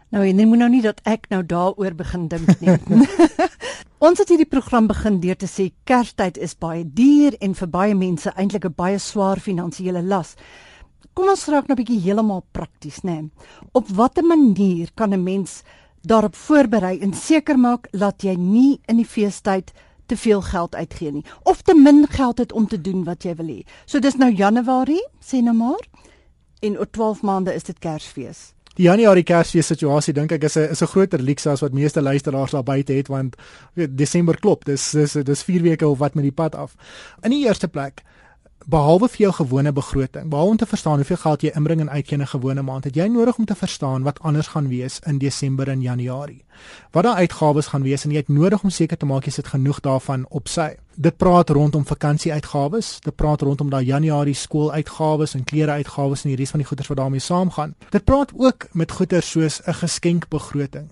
Nou 0.09 0.25
en 0.25 0.39
jy 0.39 0.45
moet 0.45 0.57
nou 0.57 0.69
nie 0.69 0.81
dat 0.81 1.01
ek 1.03 1.29
nou 1.29 1.43
daaroor 1.45 1.93
begin 1.95 2.27
dink 2.27 2.59
nie. 2.59 2.79
Ons 4.07 4.19
het 4.19 4.29
hierdie 4.29 4.49
program 4.49 4.87
begin 4.87 5.19
deur 5.19 5.37
te 5.37 5.45
sê 5.47 5.69
Kerstyd 5.83 6.37
is 6.37 6.57
baie 6.57 6.83
duur 6.83 7.37
en 7.39 7.53
vir 7.55 7.67
baie 7.67 7.95
mense 7.95 8.33
eintlik 8.35 8.65
'n 8.65 8.73
baie 8.75 8.99
swaar 8.99 9.39
finansiële 9.39 10.01
las. 10.01 10.35
Kom 11.13 11.29
ons 11.29 11.45
raak 11.47 11.67
nou 11.67 11.77
'n 11.77 11.83
bietjie 11.83 12.01
heeltemal 12.01 12.43
prakties, 12.51 13.03
né? 13.03 13.29
Op 13.71 13.87
watter 13.87 14.23
manier 14.23 14.89
kan 14.95 15.13
'n 15.13 15.23
mens 15.23 15.63
daarop 16.01 16.35
voorberei 16.35 16.99
en 16.99 17.13
seker 17.13 17.59
maak 17.59 17.87
dat 17.91 18.23
jy 18.23 18.35
nie 18.35 18.79
in 18.87 18.97
die 18.97 19.05
feestyd 19.05 19.71
te 20.11 20.17
veel 20.19 20.41
geld 20.43 20.75
uitgee 20.75 21.11
nie 21.11 21.25
of 21.47 21.61
te 21.61 21.75
min 21.75 22.05
geld 22.09 22.37
het 22.43 22.51
om 22.51 22.67
te 22.67 22.81
doen 22.81 23.03
wat 23.07 23.23
jy 23.23 23.35
wil 23.39 23.47
hê. 23.47 23.61
So 23.85 24.03
dis 24.03 24.17
nou 24.19 24.31
Januarie, 24.35 25.03
sê 25.23 25.39
nou 25.39 25.55
maar. 25.55 25.85
En 26.61 26.75
oor 26.77 26.89
12 26.89 27.21
maande 27.25 27.53
is 27.55 27.63
dit 27.63 27.79
Kersfees. 27.79 28.51
Die 28.75 28.85
Januarie 28.87 29.23
Kersfees 29.23 29.71
situasie 29.71 30.13
dink 30.13 30.31
ek 30.35 30.43
is 30.43 30.57
'n 30.57 30.71
is 30.75 30.81
'n 30.81 30.91
groter 30.93 31.19
luukse 31.19 31.49
as 31.49 31.61
wat 31.61 31.73
meeste 31.73 32.01
luisteraars 32.01 32.51
daar 32.51 32.63
buite 32.63 32.93
het 32.93 33.07
want 33.07 33.35
Desember 33.73 34.39
klop. 34.39 34.65
Dis 34.65 34.91
dis 34.91 35.13
dis 35.13 35.43
4 35.43 35.61
weke 35.61 35.87
of 35.87 35.97
wat 35.97 36.13
met 36.13 36.23
die 36.23 36.31
pad 36.31 36.55
af. 36.55 36.75
In 37.21 37.31
die 37.31 37.45
eerste 37.45 37.67
plek 37.67 38.03
behalwe 38.65 39.07
vir 39.09 39.17
jou 39.25 39.31
gewone 39.33 39.71
begroting, 39.71 40.29
behalwe 40.29 40.51
om 40.51 40.57
te 40.57 40.65
verstaan 40.65 41.01
hoeveel 41.01 41.17
geld 41.17 41.41
jy 41.41 41.51
inbring 41.55 41.81
en 41.81 41.89
uitgee 41.89 42.17
in 42.17 42.23
'n 42.23 42.27
gewone 42.27 42.61
maand, 42.61 42.83
het 42.83 42.95
jy 42.95 43.07
nodig 43.07 43.37
om 43.37 43.45
te 43.45 43.55
verstaan 43.55 44.03
wat 44.03 44.19
anders 44.19 44.47
gaan 44.47 44.67
wees 44.67 44.99
in 45.05 45.17
Desember 45.17 45.67
en 45.69 45.81
Januarie. 45.81 46.43
Wat 46.91 47.03
daar 47.03 47.15
uitgawes 47.15 47.67
gaan 47.67 47.83
wees 47.83 48.05
en 48.05 48.11
jy 48.11 48.17
het 48.17 48.29
nodig 48.29 48.63
om 48.63 48.69
seker 48.69 48.97
te 48.97 49.05
maak 49.05 49.25
jy 49.25 49.31
sit 49.31 49.47
genoeg 49.47 49.79
daarvan 49.79 50.25
op 50.29 50.47
sy. 50.47 50.75
Dit 50.95 51.17
praat 51.17 51.49
rondom 51.49 51.85
vakansieuitgawes, 51.85 52.99
dit 52.99 53.15
praat 53.15 53.41
rondom 53.41 53.69
daai 53.69 53.85
Januarie 53.85 54.33
skooluitgawes 54.33 55.33
en 55.33 55.43
klere-uitgawes 55.43 56.23
en 56.23 56.29
die 56.29 56.37
res 56.37 56.49
van 56.49 56.59
die 56.59 56.67
goederes 56.67 56.89
wat 56.89 56.97
daarmee 56.97 57.19
saamgaan. 57.19 57.75
Dit 57.89 58.03
praat 58.03 58.31
ook 58.35 58.67
met 58.71 58.91
goeder 58.91 59.23
soos 59.23 59.61
'n 59.65 59.73
geskenkbegroting. 59.73 60.89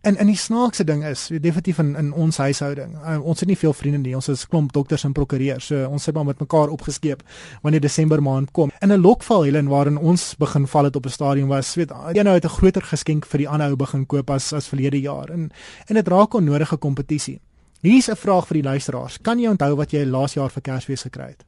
En 0.00 0.16
in 0.18 0.26
die 0.26 0.36
snaakse 0.36 0.84
ding 0.84 1.04
is, 1.04 1.28
definitief 1.28 1.78
in 1.78 1.96
in 1.96 2.12
ons 2.12 2.36
huishouding, 2.36 2.96
uh, 2.98 3.18
ons 3.24 3.40
het 3.40 3.48
nie 3.48 3.58
veel 3.58 3.72
vriende 3.72 3.98
nie. 3.98 4.14
Ons 4.14 4.28
is 4.28 4.46
klomp 4.48 4.72
dokters 4.72 5.04
en 5.04 5.12
prokureurs. 5.12 5.66
So 5.66 5.86
ons 5.88 6.02
sit 6.02 6.14
maar 6.14 6.24
met 6.24 6.40
mekaar 6.40 6.68
opgeskeep 6.68 7.22
wanneer 7.62 7.80
Desember 7.80 8.22
maand 8.22 8.50
kom. 8.50 8.70
In 8.80 8.92
'n 8.92 9.00
lokval 9.00 9.42
Helen 9.42 9.68
waarin 9.68 9.96
ons 9.96 10.34
begin 10.38 10.66
val 10.66 10.84
het 10.84 10.96
op 10.96 11.06
'n 11.06 11.10
stadium 11.10 11.48
was, 11.48 11.74
weet 11.74 11.92
jy 12.14 12.22
nou 12.22 12.34
het 12.34 12.44
'n 12.44 12.48
groter 12.58 12.82
geskenk 12.82 13.26
vir 13.26 13.38
die 13.38 13.48
ander 13.48 13.68
ou 13.68 13.76
begin 13.76 14.06
koop 14.06 14.30
as 14.30 14.52
as 14.52 14.68
verlede 14.68 15.00
jaar. 15.00 15.30
En 15.30 15.50
en 15.86 15.94
dit 15.94 16.08
raak 16.08 16.34
onnodige 16.34 16.76
kompetisie. 16.76 17.40
Hier's 17.80 18.08
'n 18.08 18.16
vraag 18.16 18.46
vir 18.46 18.54
die 18.54 18.68
luisteraars. 18.68 19.18
Kan 19.22 19.38
jy 19.38 19.48
onthou 19.48 19.76
wat 19.76 19.90
jy 19.90 20.04
laas 20.04 20.34
jaar 20.34 20.50
vir 20.50 20.62
Kersfees 20.62 21.02
gekry 21.02 21.26
het? 21.26 21.44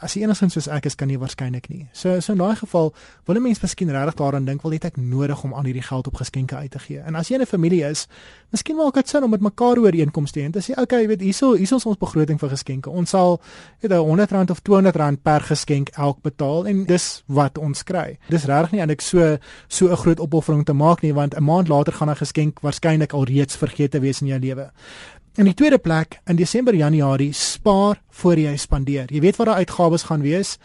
As 0.00 0.14
jy 0.14 0.22
enigsins 0.22 0.54
soos 0.54 0.68
ek 0.68 0.86
is 0.86 0.94
kan 0.94 1.10
jy 1.10 1.18
waarskynlik 1.18 1.68
nie. 1.70 1.86
So 1.92 2.20
so 2.20 2.32
in 2.32 2.38
daai 2.38 2.56
geval 2.56 2.94
wil 3.26 3.36
'n 3.36 3.42
mens 3.42 3.60
miskien 3.60 3.90
regtig 3.90 4.14
daaraan 4.14 4.44
dink, 4.44 4.62
wil 4.62 4.70
dit 4.70 4.84
ek 4.84 4.96
nodig 4.96 5.44
om 5.44 5.54
aan 5.54 5.64
hierdie 5.64 5.82
geld 5.82 6.06
op 6.06 6.14
geskenke 6.14 6.56
uit 6.56 6.70
te 6.70 6.78
gee. 6.78 6.98
En 6.98 7.14
as 7.14 7.28
jy 7.28 7.36
'n 7.38 7.46
familie 7.46 7.84
is, 7.84 8.06
miskien 8.50 8.76
maak 8.76 8.94
dit 8.94 9.08
sin 9.08 9.22
om 9.22 9.30
met 9.30 9.40
mekaar 9.40 9.78
ooreenkomste 9.78 10.38
te 10.38 10.44
en 10.44 10.52
te 10.52 10.60
sê, 10.60 10.78
okay, 10.80 11.06
weet 11.08 11.20
hierso 11.20 11.54
hierso 11.54 11.76
is 11.76 11.86
ons 11.86 11.96
begroting 11.96 12.38
vir 12.38 12.48
geskenke. 12.48 12.90
Ons 12.90 13.10
sal 13.10 13.40
weet 13.80 13.92
'n 13.92 14.18
R100 14.18 14.50
of 14.50 14.60
R200 14.62 15.22
per 15.22 15.40
geskenk 15.40 15.88
elk 15.88 16.22
betaal 16.22 16.66
en 16.66 16.84
dis 16.84 17.22
wat 17.26 17.58
ons 17.58 17.82
kry. 17.82 18.18
Dis 18.28 18.44
regtig 18.44 18.72
nie 18.72 18.80
eintlik 18.80 19.00
so 19.00 19.38
so 19.68 19.88
'n 19.88 19.96
groot 19.96 20.20
opoffering 20.20 20.64
te 20.64 20.72
maak 20.72 21.02
nie 21.02 21.14
want 21.14 21.34
'n 21.34 21.42
maand 21.42 21.68
later 21.68 21.92
gaan 21.92 22.10
'n 22.10 22.16
geskenk 22.16 22.60
waarskynlik 22.60 23.12
al 23.12 23.24
reeds 23.24 23.56
vergeet 23.56 23.98
wees 24.00 24.20
in 24.20 24.28
jou 24.28 24.38
lewe. 24.38 24.70
In 25.38 25.46
die 25.46 25.54
tweede 25.54 25.78
plek, 25.78 26.16
in 26.26 26.34
Desember 26.34 26.74
Januarie, 26.74 27.30
spaar 27.32 28.00
voor 28.10 28.40
jy 28.42 28.56
spandeer. 28.58 29.06
Jy 29.06 29.20
weet 29.22 29.36
wat 29.38 29.46
daai 29.46 29.60
uitgawes 29.62 30.08
gaan 30.08 30.24
wees. 30.26 30.56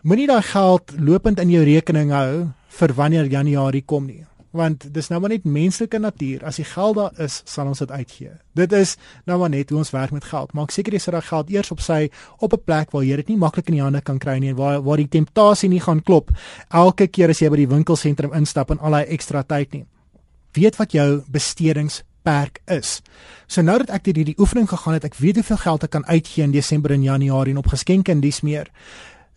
Moenie 0.00 0.24
daai 0.30 0.46
geld 0.48 0.94
lopend 0.96 1.42
in 1.42 1.52
jou 1.52 1.60
rekening 1.68 2.14
hou 2.16 2.30
vir 2.78 2.94
wanneer 2.96 3.28
Januarie 3.28 3.82
kom 3.84 4.06
nie, 4.08 4.22
want 4.56 4.86
dis 4.94 5.10
nou 5.12 5.18
maar 5.20 5.34
net 5.34 5.44
menslike 5.44 6.00
natuur. 6.00 6.46
As 6.48 6.56
die 6.56 6.64
geld 6.64 6.96
daar 6.96 7.20
is, 7.20 7.42
sal 7.44 7.68
ons 7.68 7.84
dit 7.84 7.92
uitgee. 7.92 8.32
Dit 8.56 8.72
is 8.72 8.94
nou 9.28 9.36
maar 9.42 9.52
net 9.52 9.68
hoe 9.68 9.82
ons 9.82 9.92
werk 9.92 10.16
met 10.16 10.24
geld. 10.24 10.56
Maak 10.56 10.72
seker 10.72 10.96
jy 10.96 11.02
sit 11.04 11.12
daai 11.12 11.28
geld 11.28 11.52
eers 11.52 11.74
op 11.76 11.84
sy 11.84 12.08
op 12.40 12.56
'n 12.56 12.64
plek 12.64 12.96
waar 12.96 13.04
jy 13.04 13.16
dit 13.16 13.28
nie 13.28 13.36
maklik 13.44 13.68
in 13.68 13.76
die 13.76 13.84
hande 13.84 14.00
kan 14.00 14.18
kry 14.18 14.38
nie, 14.38 14.54
waar 14.54 14.80
waar 14.80 14.96
die 14.96 15.12
temptasie 15.20 15.68
nie 15.68 15.84
gaan 15.84 16.00
klop 16.00 16.30
elke 16.72 17.08
keer 17.08 17.28
as 17.28 17.42
jy 17.42 17.50
by 17.50 17.56
die 17.56 17.68
winkelsentrum 17.76 18.32
instap 18.32 18.70
en 18.70 18.78
al 18.78 18.90
daai 18.90 19.04
ekstra 19.04 19.42
tyd 19.42 19.72
nie. 19.72 19.84
Weet 20.54 20.76
wat 20.78 20.92
jou 20.92 21.22
bestedings 21.28 22.04
beperk 22.28 22.60
is. 22.66 23.00
So 23.46 23.62
nou 23.64 23.78
dat 23.80 23.92
ek 23.94 24.04
deur 24.08 24.20
hierdie 24.20 24.38
oefening 24.38 24.68
gegaan 24.68 24.98
het, 24.98 25.06
ek 25.08 25.16
weet 25.20 25.40
hoeveel 25.40 25.60
geld 25.64 25.86
ek 25.86 25.94
kan 25.96 26.06
uitgee 26.06 26.44
in 26.44 26.52
Desember 26.52 26.92
en 26.92 27.02
Januarie 27.02 27.54
en 27.54 27.62
op 27.62 27.70
geskenke 27.72 28.12
en 28.12 28.20
dis 28.20 28.42
meer 28.44 28.68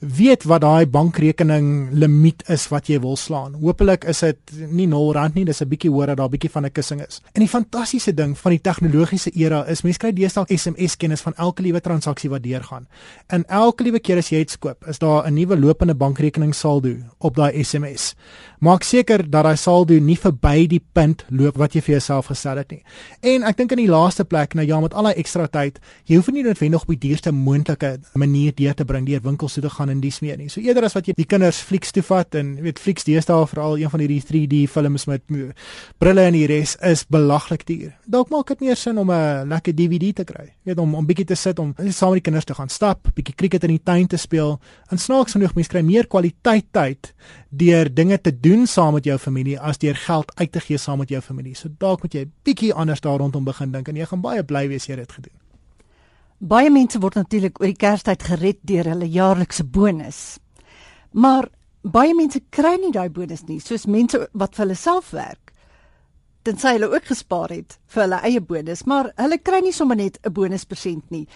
weet 0.02 0.44
wat 0.50 0.64
daai 0.64 0.86
bankrekening 0.90 1.92
limiet 1.94 2.42
is 2.50 2.64
wat 2.72 2.88
jy 2.90 2.98
wil 3.04 3.16
slaan. 3.16 3.54
Hoopelik 3.62 4.08
is 4.10 4.24
dit 4.26 4.54
nie 4.74 4.88
0 4.90 5.12
rand 5.14 5.36
nie, 5.38 5.46
dis 5.46 5.62
'n 5.62 5.70
bietjie 5.70 5.92
hoër 5.92 6.08
dat 6.08 6.18
daar 6.18 6.28
'n 6.28 6.32
bietjie 6.32 6.50
van 6.50 6.66
'n 6.66 6.72
kussing 6.72 7.02
is. 7.02 7.22
En 7.34 7.42
die 7.42 7.48
fantastiese 7.48 8.14
ding 8.14 8.38
van 8.38 8.52
die 8.52 8.62
tegnologiese 8.62 9.32
era 9.36 9.64
is 9.68 9.84
mense 9.84 10.00
kry 10.00 10.12
deesdae 10.12 10.58
SMS 10.58 10.98
kennis 10.98 11.22
van 11.22 11.34
elke 11.36 11.62
liewe 11.62 11.82
transaksie 11.82 12.30
wat 12.30 12.44
deurgaan. 12.44 12.88
En 13.28 13.46
elke 13.48 13.84
liewe 13.84 14.00
keer 14.00 14.18
as 14.18 14.30
jy 14.30 14.40
iets 14.40 14.58
koop, 14.58 14.88
is 14.88 14.98
daar 14.98 15.28
'n 15.28 15.34
nuwe 15.34 15.60
lopende 15.60 15.96
bankrekening 15.96 16.56
saldo 16.56 16.96
op 17.20 17.36
daai 17.36 17.64
SMS. 17.64 18.16
Maak 18.60 18.84
seker 18.84 19.30
dat 19.30 19.44
daai 19.44 19.58
saldo 19.58 20.00
nie 20.00 20.18
verby 20.18 20.68
die 20.68 20.84
punt 20.94 21.26
loop 21.30 21.58
wat 21.58 21.74
jy 21.74 21.82
vir 21.82 21.92
jouself 21.92 22.26
gestel 22.26 22.58
het 22.58 22.72
nie. 22.72 22.84
En 23.22 23.44
ek 23.44 23.58
dink 23.58 23.72
in 23.72 23.78
die 23.78 23.88
laaste 23.88 24.24
plek, 24.24 24.54
nou 24.54 24.68
ja, 24.68 24.80
met 24.80 24.94
al 24.94 25.04
daai 25.04 25.16
ekstra 25.16 25.48
tyd, 25.48 25.80
jy 26.06 26.16
hoef 26.16 26.32
nie 26.32 26.44
noodwendig 26.44 26.82
op 26.82 26.88
die 26.88 27.10
duurste 27.10 27.32
moontlike 27.32 28.00
manier 28.14 28.52
deur 28.56 28.74
te 28.74 28.86
bring 28.86 29.08
deur 29.08 29.22
winkels 29.22 29.54
toe 29.54 29.64
te 29.64 29.70
gaan 29.70 29.91
en 29.92 30.02
dis 30.02 30.20
meer 30.24 30.38
nie. 30.40 30.50
So 30.50 30.62
eerder 30.64 30.88
as 30.88 30.96
wat 30.98 31.08
jy 31.10 31.16
die 31.18 31.28
kinders 31.30 31.60
flieks 31.66 31.92
toe 31.96 32.04
vat 32.06 32.36
en 32.40 32.54
weet 32.64 32.80
flieks 32.82 33.06
deesdae 33.08 33.46
veral 33.52 33.78
een 33.80 33.92
van 33.92 34.04
hierdie 34.04 34.22
3D 34.26 34.64
films 34.72 35.06
met 35.10 35.26
brille 36.02 36.26
en 36.28 36.38
die 36.38 36.48
res 36.50 36.78
is 36.88 37.04
belaglik 37.12 37.66
duur. 37.68 37.92
Dalk 38.12 38.32
maak 38.34 38.54
dit 38.54 38.66
meer 38.68 38.80
sin 38.80 38.98
om 38.98 39.12
'n 39.12 39.48
lekker 39.50 39.76
DVD 39.76 40.16
te 40.16 40.24
kry. 40.24 40.54
Weet 40.64 40.80
om 40.80 40.96
om 40.96 41.06
bietjie 41.06 41.26
te 41.26 41.36
sit 41.36 41.60
om 41.60 41.74
saam 41.90 42.10
met 42.10 42.24
die 42.24 42.28
kinders 42.30 42.46
te 42.46 42.54
gaan 42.54 42.70
stap, 42.70 43.08
bietjie 43.16 43.36
cricket 43.36 43.64
in 43.64 43.70
die 43.70 43.84
tuin 43.84 44.08
te 44.08 44.18
speel. 44.18 44.60
En 44.90 44.98
snaaks 44.98 45.32
genoeg 45.32 45.56
mense 45.56 45.70
kry 45.70 45.82
meer 45.82 46.08
kwaliteit 46.08 46.66
tyd 46.72 47.14
deur 47.50 47.94
dinge 47.94 48.22
te 48.22 48.40
doen 48.40 48.68
saam 48.68 48.94
met 48.94 49.04
jou 49.04 49.18
familie 49.18 49.60
as 49.60 49.78
deur 49.78 49.96
geld 49.96 50.32
uit 50.36 50.52
te 50.52 50.60
gee 50.60 50.78
saam 50.78 50.98
met 50.98 51.10
jou 51.10 51.22
familie. 51.22 51.56
So 51.56 51.70
dalk 51.78 52.02
moet 52.02 52.14
jy 52.14 52.26
bietjie 52.44 52.74
anders 52.74 53.02
daar 53.02 53.20
rondom 53.20 53.44
begin 53.44 53.72
dink 53.72 53.88
en 53.88 53.96
jy 53.96 54.06
gaan 54.06 54.22
baie 54.22 54.44
bly 54.44 54.68
wees 54.68 54.86
jy 54.86 54.96
het 54.96 55.08
dit 55.08 55.12
gedoen. 55.20 55.41
Baie 56.42 56.72
mense 56.74 56.98
word 56.98 57.20
natuurlik 57.20 57.60
oor 57.62 57.70
die 57.70 57.78
Kerstyd 57.78 58.24
gered 58.26 58.58
deur 58.66 58.88
hulle 58.90 59.06
jaarlikse 59.06 59.62
bonus. 59.62 60.40
Maar 61.14 61.46
baie 61.86 62.16
mense 62.18 62.42
kry 62.50 62.80
nie 62.82 62.90
daai 62.96 63.12
bonus 63.14 63.44
nie, 63.46 63.60
soos 63.62 63.86
mense 63.86 64.18
wat 64.34 64.56
vir 64.56 64.66
hulle 64.66 64.78
self 64.80 65.12
werk. 65.14 65.52
Tensy 66.42 66.74
hulle 66.74 66.90
ook 66.90 67.06
gespaar 67.12 67.54
het 67.54 67.78
vir 67.94 68.04
hulle 68.08 68.22
eie 68.26 68.42
bonus, 68.42 68.82
maar 68.90 69.12
hulle 69.22 69.38
kry 69.38 69.60
nie 69.62 69.74
sommer 69.74 69.96
net 69.96 70.18
'n 70.26 70.34
bonuspersent 70.34 71.12
nie. 71.12 71.28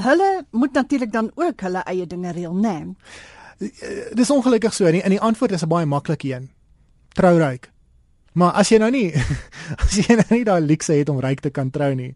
Hulle 0.00 0.46
moet 0.52 0.72
natuurlik 0.72 1.12
dan 1.12 1.30
ook 1.36 1.60
hulle 1.60 1.82
eie 1.84 2.06
dinge 2.06 2.32
reël, 2.32 2.54
né? 2.54 2.94
Dis 4.14 4.30
ongelukkig 4.30 4.72
so 4.72 4.90
nie. 4.90 5.02
In 5.02 5.10
die 5.10 5.20
antwoord 5.20 5.52
is 5.52 5.62
'n 5.62 5.68
baie 5.68 5.86
maklike 5.86 6.28
een. 6.28 6.50
Trouryk. 7.12 7.70
Maar 8.38 8.52
as 8.60 8.68
jy 8.70 8.78
nou 8.78 8.90
nie 8.94 9.08
as 9.82 9.96
jy 9.98 10.14
nou 10.14 10.28
nie 10.30 10.44
daai 10.46 10.60
luxe 10.62 10.94
het 10.94 11.08
om 11.10 11.18
ryk 11.22 11.40
te 11.42 11.50
kan 11.50 11.70
trou 11.74 11.90
nie. 11.98 12.12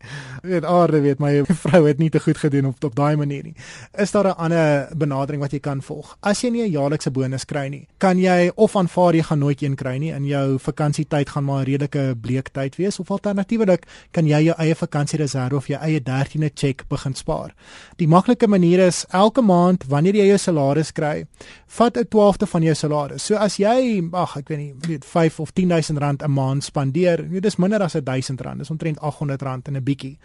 Weet 0.47 0.65
aarde 0.65 1.01
weet 1.03 1.19
my 1.19 1.33
vrou 1.65 1.83
het 1.89 1.99
nie 1.99 2.11
te 2.11 2.21
goed 2.23 2.39
gedoen 2.39 2.71
op 2.71 2.85
op 2.85 2.95
daai 2.95 3.17
manier 3.19 3.43
nie. 3.43 3.55
Is 3.99 4.13
daar 4.15 4.29
'n 4.31 4.39
ander 4.39 4.89
benadering 4.97 5.43
wat 5.43 5.53
jy 5.53 5.59
kan 5.61 5.83
volg? 5.83 6.17
As 6.23 6.43
jy 6.43 6.51
nie 6.51 6.63
'n 6.63 6.71
jaarlikse 6.71 7.11
bonus 7.11 7.45
kry 7.45 7.69
nie, 7.69 7.89
kan 7.99 8.19
jy 8.19 8.53
of 8.55 8.77
aanvaar 8.77 9.15
jy 9.15 9.23
gaan 9.23 9.39
nooit 9.39 9.63
een 9.63 9.75
kry 9.75 9.97
nie 9.99 10.13
in 10.13 10.25
jou 10.25 10.59
vakansietyd 10.59 11.29
gaan 11.29 11.45
maar 11.45 11.63
'n 11.63 11.67
redelike 11.67 12.17
bleek 12.21 12.49
tyd 12.53 12.77
wees 12.77 13.01
of 13.01 13.11
alternatiefelik 13.11 13.87
kan 14.13 14.27
jy 14.27 14.45
jou 14.45 14.55
eie 14.59 14.75
vakansiereserve 14.75 15.57
of 15.57 15.67
jou 15.67 15.81
eie 15.81 16.01
13de 16.01 16.51
cheque 16.55 16.85
begin 16.89 17.15
spaar. 17.15 17.55
Die 17.97 18.09
maklike 18.09 18.47
manier 18.47 18.87
is 18.87 19.05
elke 19.11 19.43
maand 19.43 19.85
wanneer 19.89 20.15
jy 20.15 20.27
jou 20.27 20.39
salaris 20.39 20.93
kry, 20.93 21.27
vat 21.67 21.97
'n 21.97 22.07
12de 22.09 22.47
van 22.47 22.63
jou 22.63 22.75
salaris. 22.75 23.25
So 23.25 23.35
as 23.35 23.57
jy 23.57 24.09
ag 24.13 24.37
ek 24.37 24.49
weet 24.49 24.59
nie, 24.59 24.75
weet 24.89 25.05
5 25.05 25.41
of 25.41 25.53
10000 25.53 26.04
rand 26.05 26.23
'n 26.23 26.31
maand 26.31 26.65
spandeer, 26.65 27.25
jy 27.33 27.41
dis 27.41 27.59
minder 27.59 27.83
as 27.83 27.97
1000 27.97 28.41
rand, 28.45 28.59
dis 28.59 28.71
omtrent 28.71 29.01
800 29.01 29.43
rand 29.43 29.69
en 29.69 29.77
'n 29.77 29.85
bietjie. 29.85 30.17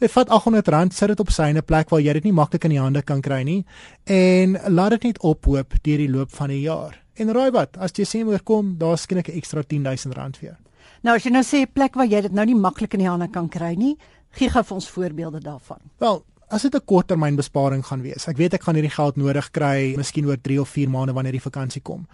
Jy 0.00 0.08
vat 0.08 0.28
800 0.28 0.68
rand, 0.68 0.94
sit 0.94 1.08
dit 1.08 1.20
op 1.20 1.30
syne 1.30 1.62
plek 1.62 1.90
waar 1.90 2.00
jy 2.00 2.12
dit 2.12 2.24
nie 2.24 2.32
maklik 2.32 2.64
in 2.64 2.70
die 2.70 2.80
hande 2.80 3.02
kan 3.02 3.20
kry 3.20 3.42
nie 3.42 3.64
en 4.04 4.58
laat 4.68 4.90
dit 4.90 5.02
net 5.02 5.18
ophoop 5.22 5.74
deur 5.82 5.98
die 5.98 6.10
loop 6.10 6.30
van 6.30 6.48
die 6.48 6.62
jaar. 6.62 6.98
En 7.14 7.32
raai 7.32 7.50
wat, 7.50 7.76
as 7.76 7.92
Desember 7.92 8.40
kom, 8.42 8.76
daar's 8.78 9.02
skielik 9.02 9.28
'n 9.28 9.38
ekstra 9.38 9.62
10000 9.62 10.14
rand 10.14 10.36
vir 10.36 10.48
jou. 10.48 10.56
Nou 11.02 11.16
as 11.16 11.24
jy 11.24 11.30
nou 11.30 11.42
sê 11.42 11.62
'n 11.62 11.72
plek 11.72 11.94
waar 11.94 12.06
jy 12.06 12.20
dit 12.20 12.32
nou 12.32 12.44
nie 12.44 12.54
maklik 12.54 12.94
in 12.94 13.00
die 13.00 13.08
hande 13.08 13.28
kan 13.28 13.48
kry 13.48 13.74
nie, 13.74 13.96
gee 14.32 14.48
gou 14.48 14.62
vir 14.62 14.74
ons 14.74 14.88
voorbeelde 14.88 15.40
daarvan. 15.40 15.78
Wel, 15.98 16.24
as 16.50 16.62
dit 16.62 16.74
'n 16.74 16.84
korttermynbesparing 16.84 17.84
gaan 17.84 18.02
wees. 18.02 18.28
Ek 18.28 18.36
weet 18.36 18.54
ek 18.54 18.62
gaan 18.62 18.74
hierdie 18.74 18.94
geld 18.94 19.16
nodig 19.16 19.50
kry, 19.50 19.94
miskien 19.96 20.26
oor 20.26 20.36
3 20.40 20.60
of 20.60 20.68
4 20.68 20.88
maande 20.88 21.12
wanneer 21.12 21.32
die 21.32 21.50
vakansie 21.50 21.82
kom 21.82 22.06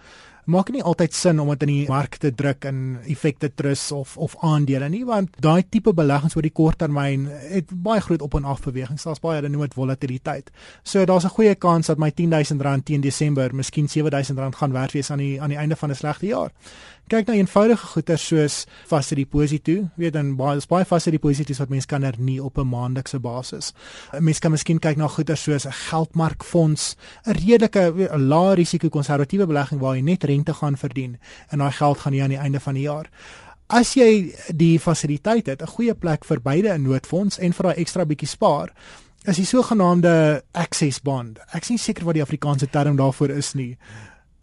maak 0.45 0.69
nie 0.69 0.83
altyd 0.83 1.13
sin 1.13 1.39
om 1.41 1.49
dit 1.49 1.63
in 1.65 1.71
die 1.71 1.87
mark 1.89 2.17
te 2.21 2.31
druk 2.35 2.65
in 2.69 2.97
effekte 3.09 3.49
trusts 3.55 3.91
of 3.91 4.17
of 4.17 4.35
aandele 4.45 4.89
nie 4.89 5.03
want 5.05 5.37
daai 5.41 5.63
tipe 5.69 5.93
beleggings 5.93 6.35
oor 6.37 6.45
die 6.45 6.53
kort 6.53 6.77
termyn 6.83 7.27
het 7.49 7.71
baie 7.71 8.01
groot 8.01 8.21
op 8.21 8.35
en 8.37 8.45
af 8.45 8.61
bewegings. 8.65 9.03
Daar's 9.03 9.21
baie 9.23 9.39
hulle 9.39 9.49
noem 9.49 9.65
dit 9.65 9.73
volatiliteit. 9.73 10.51
So 10.83 11.05
daar's 11.05 11.25
'n 11.25 11.35
goeie 11.37 11.55
kans 11.55 11.87
dat 11.87 11.97
my 11.97 12.11
R10000 12.11 12.83
teen 12.83 13.01
Desember 13.01 13.55
miskien 13.55 13.87
R7000 13.87 14.55
gaan 14.55 14.71
werd 14.71 14.91
wees 14.91 15.11
aan 15.11 15.17
die 15.17 15.41
aan 15.41 15.49
die 15.49 15.57
einde 15.57 15.75
van 15.75 15.89
'n 15.89 15.95
slegte 15.95 16.25
jaar 16.25 16.51
kyk 17.09 17.27
na 17.27 17.33
eenvoudige 17.37 17.87
goeder 17.93 18.17
soos 18.17 18.65
vaste 18.89 19.15
deposito 19.15 19.89
weet 19.95 20.13
dan 20.13 20.35
baie 20.35 20.61
baie 20.69 20.85
vaste 20.85 21.11
deposito's 21.11 21.59
wat 21.59 21.69
mense 21.69 21.87
kan 21.87 22.03
hernie 22.03 22.43
op 22.43 22.57
'n 22.57 22.67
maandelikse 22.67 23.19
basis 23.19 23.73
mense 24.19 24.41
kan 24.41 24.51
miskien 24.51 24.79
kyk 24.79 24.97
na 24.97 25.07
goeder 25.07 25.37
soos 25.37 25.65
'n 25.65 25.71
geldmarkfonds 25.71 26.95
'n 27.25 27.31
redelike 27.31 28.09
'n 28.11 28.27
lae 28.27 28.55
risiko 28.55 28.89
konservatiewe 28.89 29.45
belegging 29.45 29.81
waar 29.81 29.95
jy 29.95 30.01
net 30.01 30.23
rente 30.23 30.53
gaan 30.53 30.77
verdien 30.77 31.17
en 31.51 31.59
daai 31.59 31.71
geld 31.71 31.97
gaan 31.97 32.13
jy 32.13 32.23
aan 32.23 32.29
die 32.29 32.43
einde 32.43 32.59
van 32.59 32.73
die 32.73 32.87
jaar. 32.87 33.09
As 33.67 33.95
jy 33.97 34.35
die 34.53 34.79
fasiliteit 34.79 35.45
het, 35.45 35.61
'n 35.61 35.67
goeie 35.67 35.93
plek 35.93 36.25
vir 36.25 36.41
beide 36.41 36.73
'n 36.73 36.83
noodfonds 36.83 37.37
en 37.37 37.53
vir 37.53 37.63
daai 37.63 37.81
ekstra 37.81 38.05
bietjie 38.05 38.27
spaar, 38.27 38.73
is 39.23 39.35
die 39.35 39.45
sogenaamde 39.45 40.43
access 40.51 41.01
bond. 41.01 41.39
Ek 41.53 41.61
is 41.61 41.69
nie 41.69 41.77
seker 41.77 42.05
wat 42.05 42.13
die 42.13 42.23
Afrikaanse 42.23 42.69
term 42.69 42.95
daarvoor 42.95 43.29
is 43.29 43.53
nie. 43.53 43.77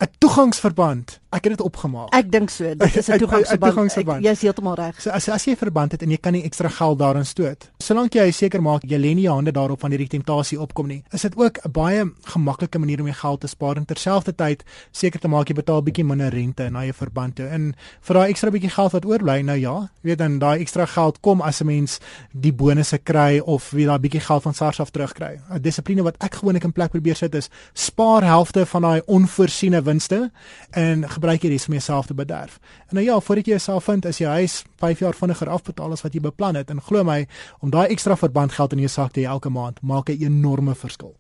'n 0.01 0.09
Toegangsverband 0.19 1.22
Ek 1.33 1.47
het 1.49 1.55
dit 1.57 1.63
opgemaak. 1.65 2.11
Ek 2.13 2.29
dink 2.29 2.51
so, 2.53 2.75
dit 2.77 2.97
is 2.97 3.09
'n 3.09 3.19
toegangsverband. 3.19 4.25
Jy 4.25 4.31
is 4.31 4.43
heeltemal 4.43 4.75
reg. 4.75 5.01
So 5.01 5.11
as 5.11 5.29
as 5.29 5.45
jy 5.45 5.57
verband 5.57 5.93
het 5.93 6.03
en 6.03 6.11
jy 6.11 6.19
kan 6.21 6.33
nie 6.33 6.43
ekstra 6.45 6.69
geld 6.69 6.99
daarin 6.99 7.25
stoot. 7.25 7.71
Solank 7.79 8.13
jy 8.15 8.31
seker 8.31 8.63
maak 8.63 8.83
jy 8.85 8.99
lê 8.99 9.15
nie 9.15 9.25
jou 9.25 9.35
hande 9.35 9.53
daarop 9.53 9.81
wanneer 9.81 9.99
die 9.99 10.19
temptasie 10.19 10.61
opkom 10.61 10.87
nie. 10.87 11.03
Is 11.11 11.23
dit 11.23 11.37
ook 11.37 11.59
'n 11.65 11.73
baie 11.73 12.05
gemaklike 12.23 12.79
manier 12.79 13.01
om 13.01 13.07
jou 13.07 13.17
geld 13.17 13.41
te 13.41 13.47
spaar 13.47 13.77
en 13.77 13.85
terselfdertyd 13.85 14.63
seker 14.93 15.21
te 15.21 15.29
maak 15.29 15.49
jy 15.49 15.55
betaal 15.55 15.83
bietjie 15.83 16.05
minder 16.05 16.29
rente 16.31 16.71
na 16.71 16.85
jou 16.85 16.93
verband 16.93 17.35
toe. 17.35 17.47
En 17.47 17.75
vir 18.01 18.15
daai 18.15 18.29
ekstra 18.31 18.51
bietjie 18.51 18.71
geld 18.71 18.93
wat 18.93 19.05
oorbly, 19.05 19.41
nou 19.43 19.59
ja, 19.59 19.91
weet 20.03 20.19
dan 20.19 20.39
daai 20.39 20.61
ekstra 20.61 20.87
geld 20.87 21.21
kom 21.21 21.41
as 21.41 21.61
'n 21.61 21.67
mens 21.67 21.99
die 22.33 22.53
bonusse 22.53 22.99
kry 22.99 23.39
of 23.39 23.71
wie 23.71 23.87
daai 23.87 23.99
bietjie 23.99 24.21
geld 24.21 24.43
van 24.43 24.55
SARS 24.55 24.81
af 24.81 24.91
terugkry. 24.91 25.41
'n 25.51 25.63
Dissipline 25.63 26.03
wat 26.03 26.17
ek 26.19 26.35
gewoonlik 26.35 26.65
in 26.65 26.73
plek 26.73 26.91
probeer 26.91 27.17
sit 27.17 27.35
is 27.35 27.49
spaar 27.73 28.23
helfte 28.23 28.67
van 28.67 28.83
daai 28.83 29.01
onvoorsiene 29.07 29.83
winste 29.83 30.31
en 30.71 31.09
gebruik 31.23 31.45
jy 31.47 31.53
res 31.53 31.69
om 31.71 31.77
jouself 31.77 32.09
te 32.11 32.17
bederf. 32.19 32.59
En 32.91 32.99
nou 32.99 33.07
ja, 33.07 33.21
voordat 33.23 33.47
jy 33.47 33.55
jouself 33.55 33.87
vind, 33.87 34.07
is 34.11 34.19
jou 34.19 34.31
huis 34.31 34.65
5 34.83 35.03
jaar 35.05 35.15
vinniger 35.15 35.49
afbetaal 35.55 35.95
as 35.95 36.03
wat 36.03 36.15
jy 36.17 36.23
beplan 36.25 36.59
het 36.59 36.71
en 36.75 36.83
glo 36.83 37.05
my, 37.07 37.27
om 37.63 37.71
daai 37.71 37.93
ekstra 37.95 38.17
verbandgeld 38.19 38.75
in 38.75 38.83
jou 38.83 38.91
sak 38.91 39.15
te 39.15 39.23
hê 39.23 39.31
elke 39.31 39.51
maand 39.51 39.79
maak 39.83 40.11
'n 40.11 40.19
enorme 40.19 40.75
verskil. 40.75 41.15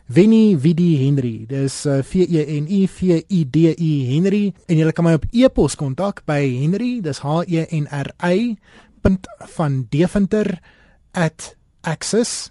Winnie 0.07 0.59
Vidi 0.59 0.96
Henry. 1.05 1.46
Dis 1.48 1.87
uh, 1.87 2.03
V 2.03 2.14
E 2.29 2.61
N 2.61 2.66
I 2.68 2.87
V 2.88 2.98
I 3.29 3.44
D 3.50 3.57
I 3.72 3.92
Henry 4.12 4.55
en 4.68 4.77
jy 4.79 4.92
kan 4.92 5.05
my 5.05 5.14
op 5.20 5.27
e-pos 5.33 5.74
kontak 5.81 6.24
by 6.29 6.42
Henry, 6.61 7.00
dis 7.05 7.18
H 7.24 7.27
E 7.48 7.66
N 7.70 7.87
R 7.90 8.11
Y 8.24 8.57
van 9.57 9.87
Deventer 9.90 10.61
@access.co.za. 11.14 12.44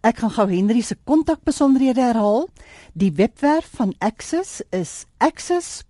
Ek 0.00 0.16
gaan 0.22 0.32
gou 0.32 0.48
Henry 0.48 0.80
se 0.80 0.96
kontakbesonderhede 1.04 2.00
herhaal. 2.00 2.48
Die 2.96 3.12
webwerf 3.12 3.68
van 3.76 3.92
Access 3.98 4.62
is 4.70 5.04
access.co.za 5.18 5.84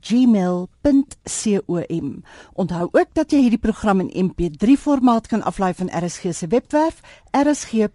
@gmail.com. 0.00 2.22
Onthou 2.52 2.88
ook 2.92 3.08
dat 3.12 3.30
jy 3.30 3.40
hierdie 3.40 3.58
program 3.58 4.00
in 4.00 4.30
MP3 4.30 4.78
formaat 4.78 5.26
kan 5.26 5.42
aflaai 5.42 5.74
van 5.74 6.04
RSG 6.04 6.34
se 6.34 6.46
webwerf 6.46 7.00
rsg.co.za. 7.30 7.88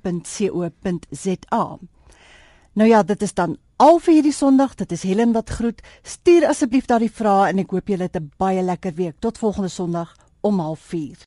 Nou 2.74 2.90
ja, 2.90 3.04
dit 3.04 3.22
is 3.22 3.34
dan 3.34 3.58
al 3.76 4.00
vir 4.00 4.14
hierdie 4.14 4.34
Sondag. 4.34 4.76
Dit 4.76 4.92
is 4.92 5.04
Helen 5.04 5.32
wat 5.32 5.50
groet. 5.50 5.82
Stuur 6.04 6.48
asseblief 6.48 6.86
daardie 6.86 7.12
vrae 7.12 7.52
en 7.52 7.64
ek 7.64 7.72
hoop 7.72 7.88
julle 7.88 8.08
het 8.08 8.20
'n 8.20 8.32
baie 8.38 8.62
lekker 8.62 8.94
week. 8.94 9.16
Tot 9.20 9.38
volgende 9.38 9.70
Sondag 9.70 10.16
om 10.42 10.60
04:30. 10.60 11.26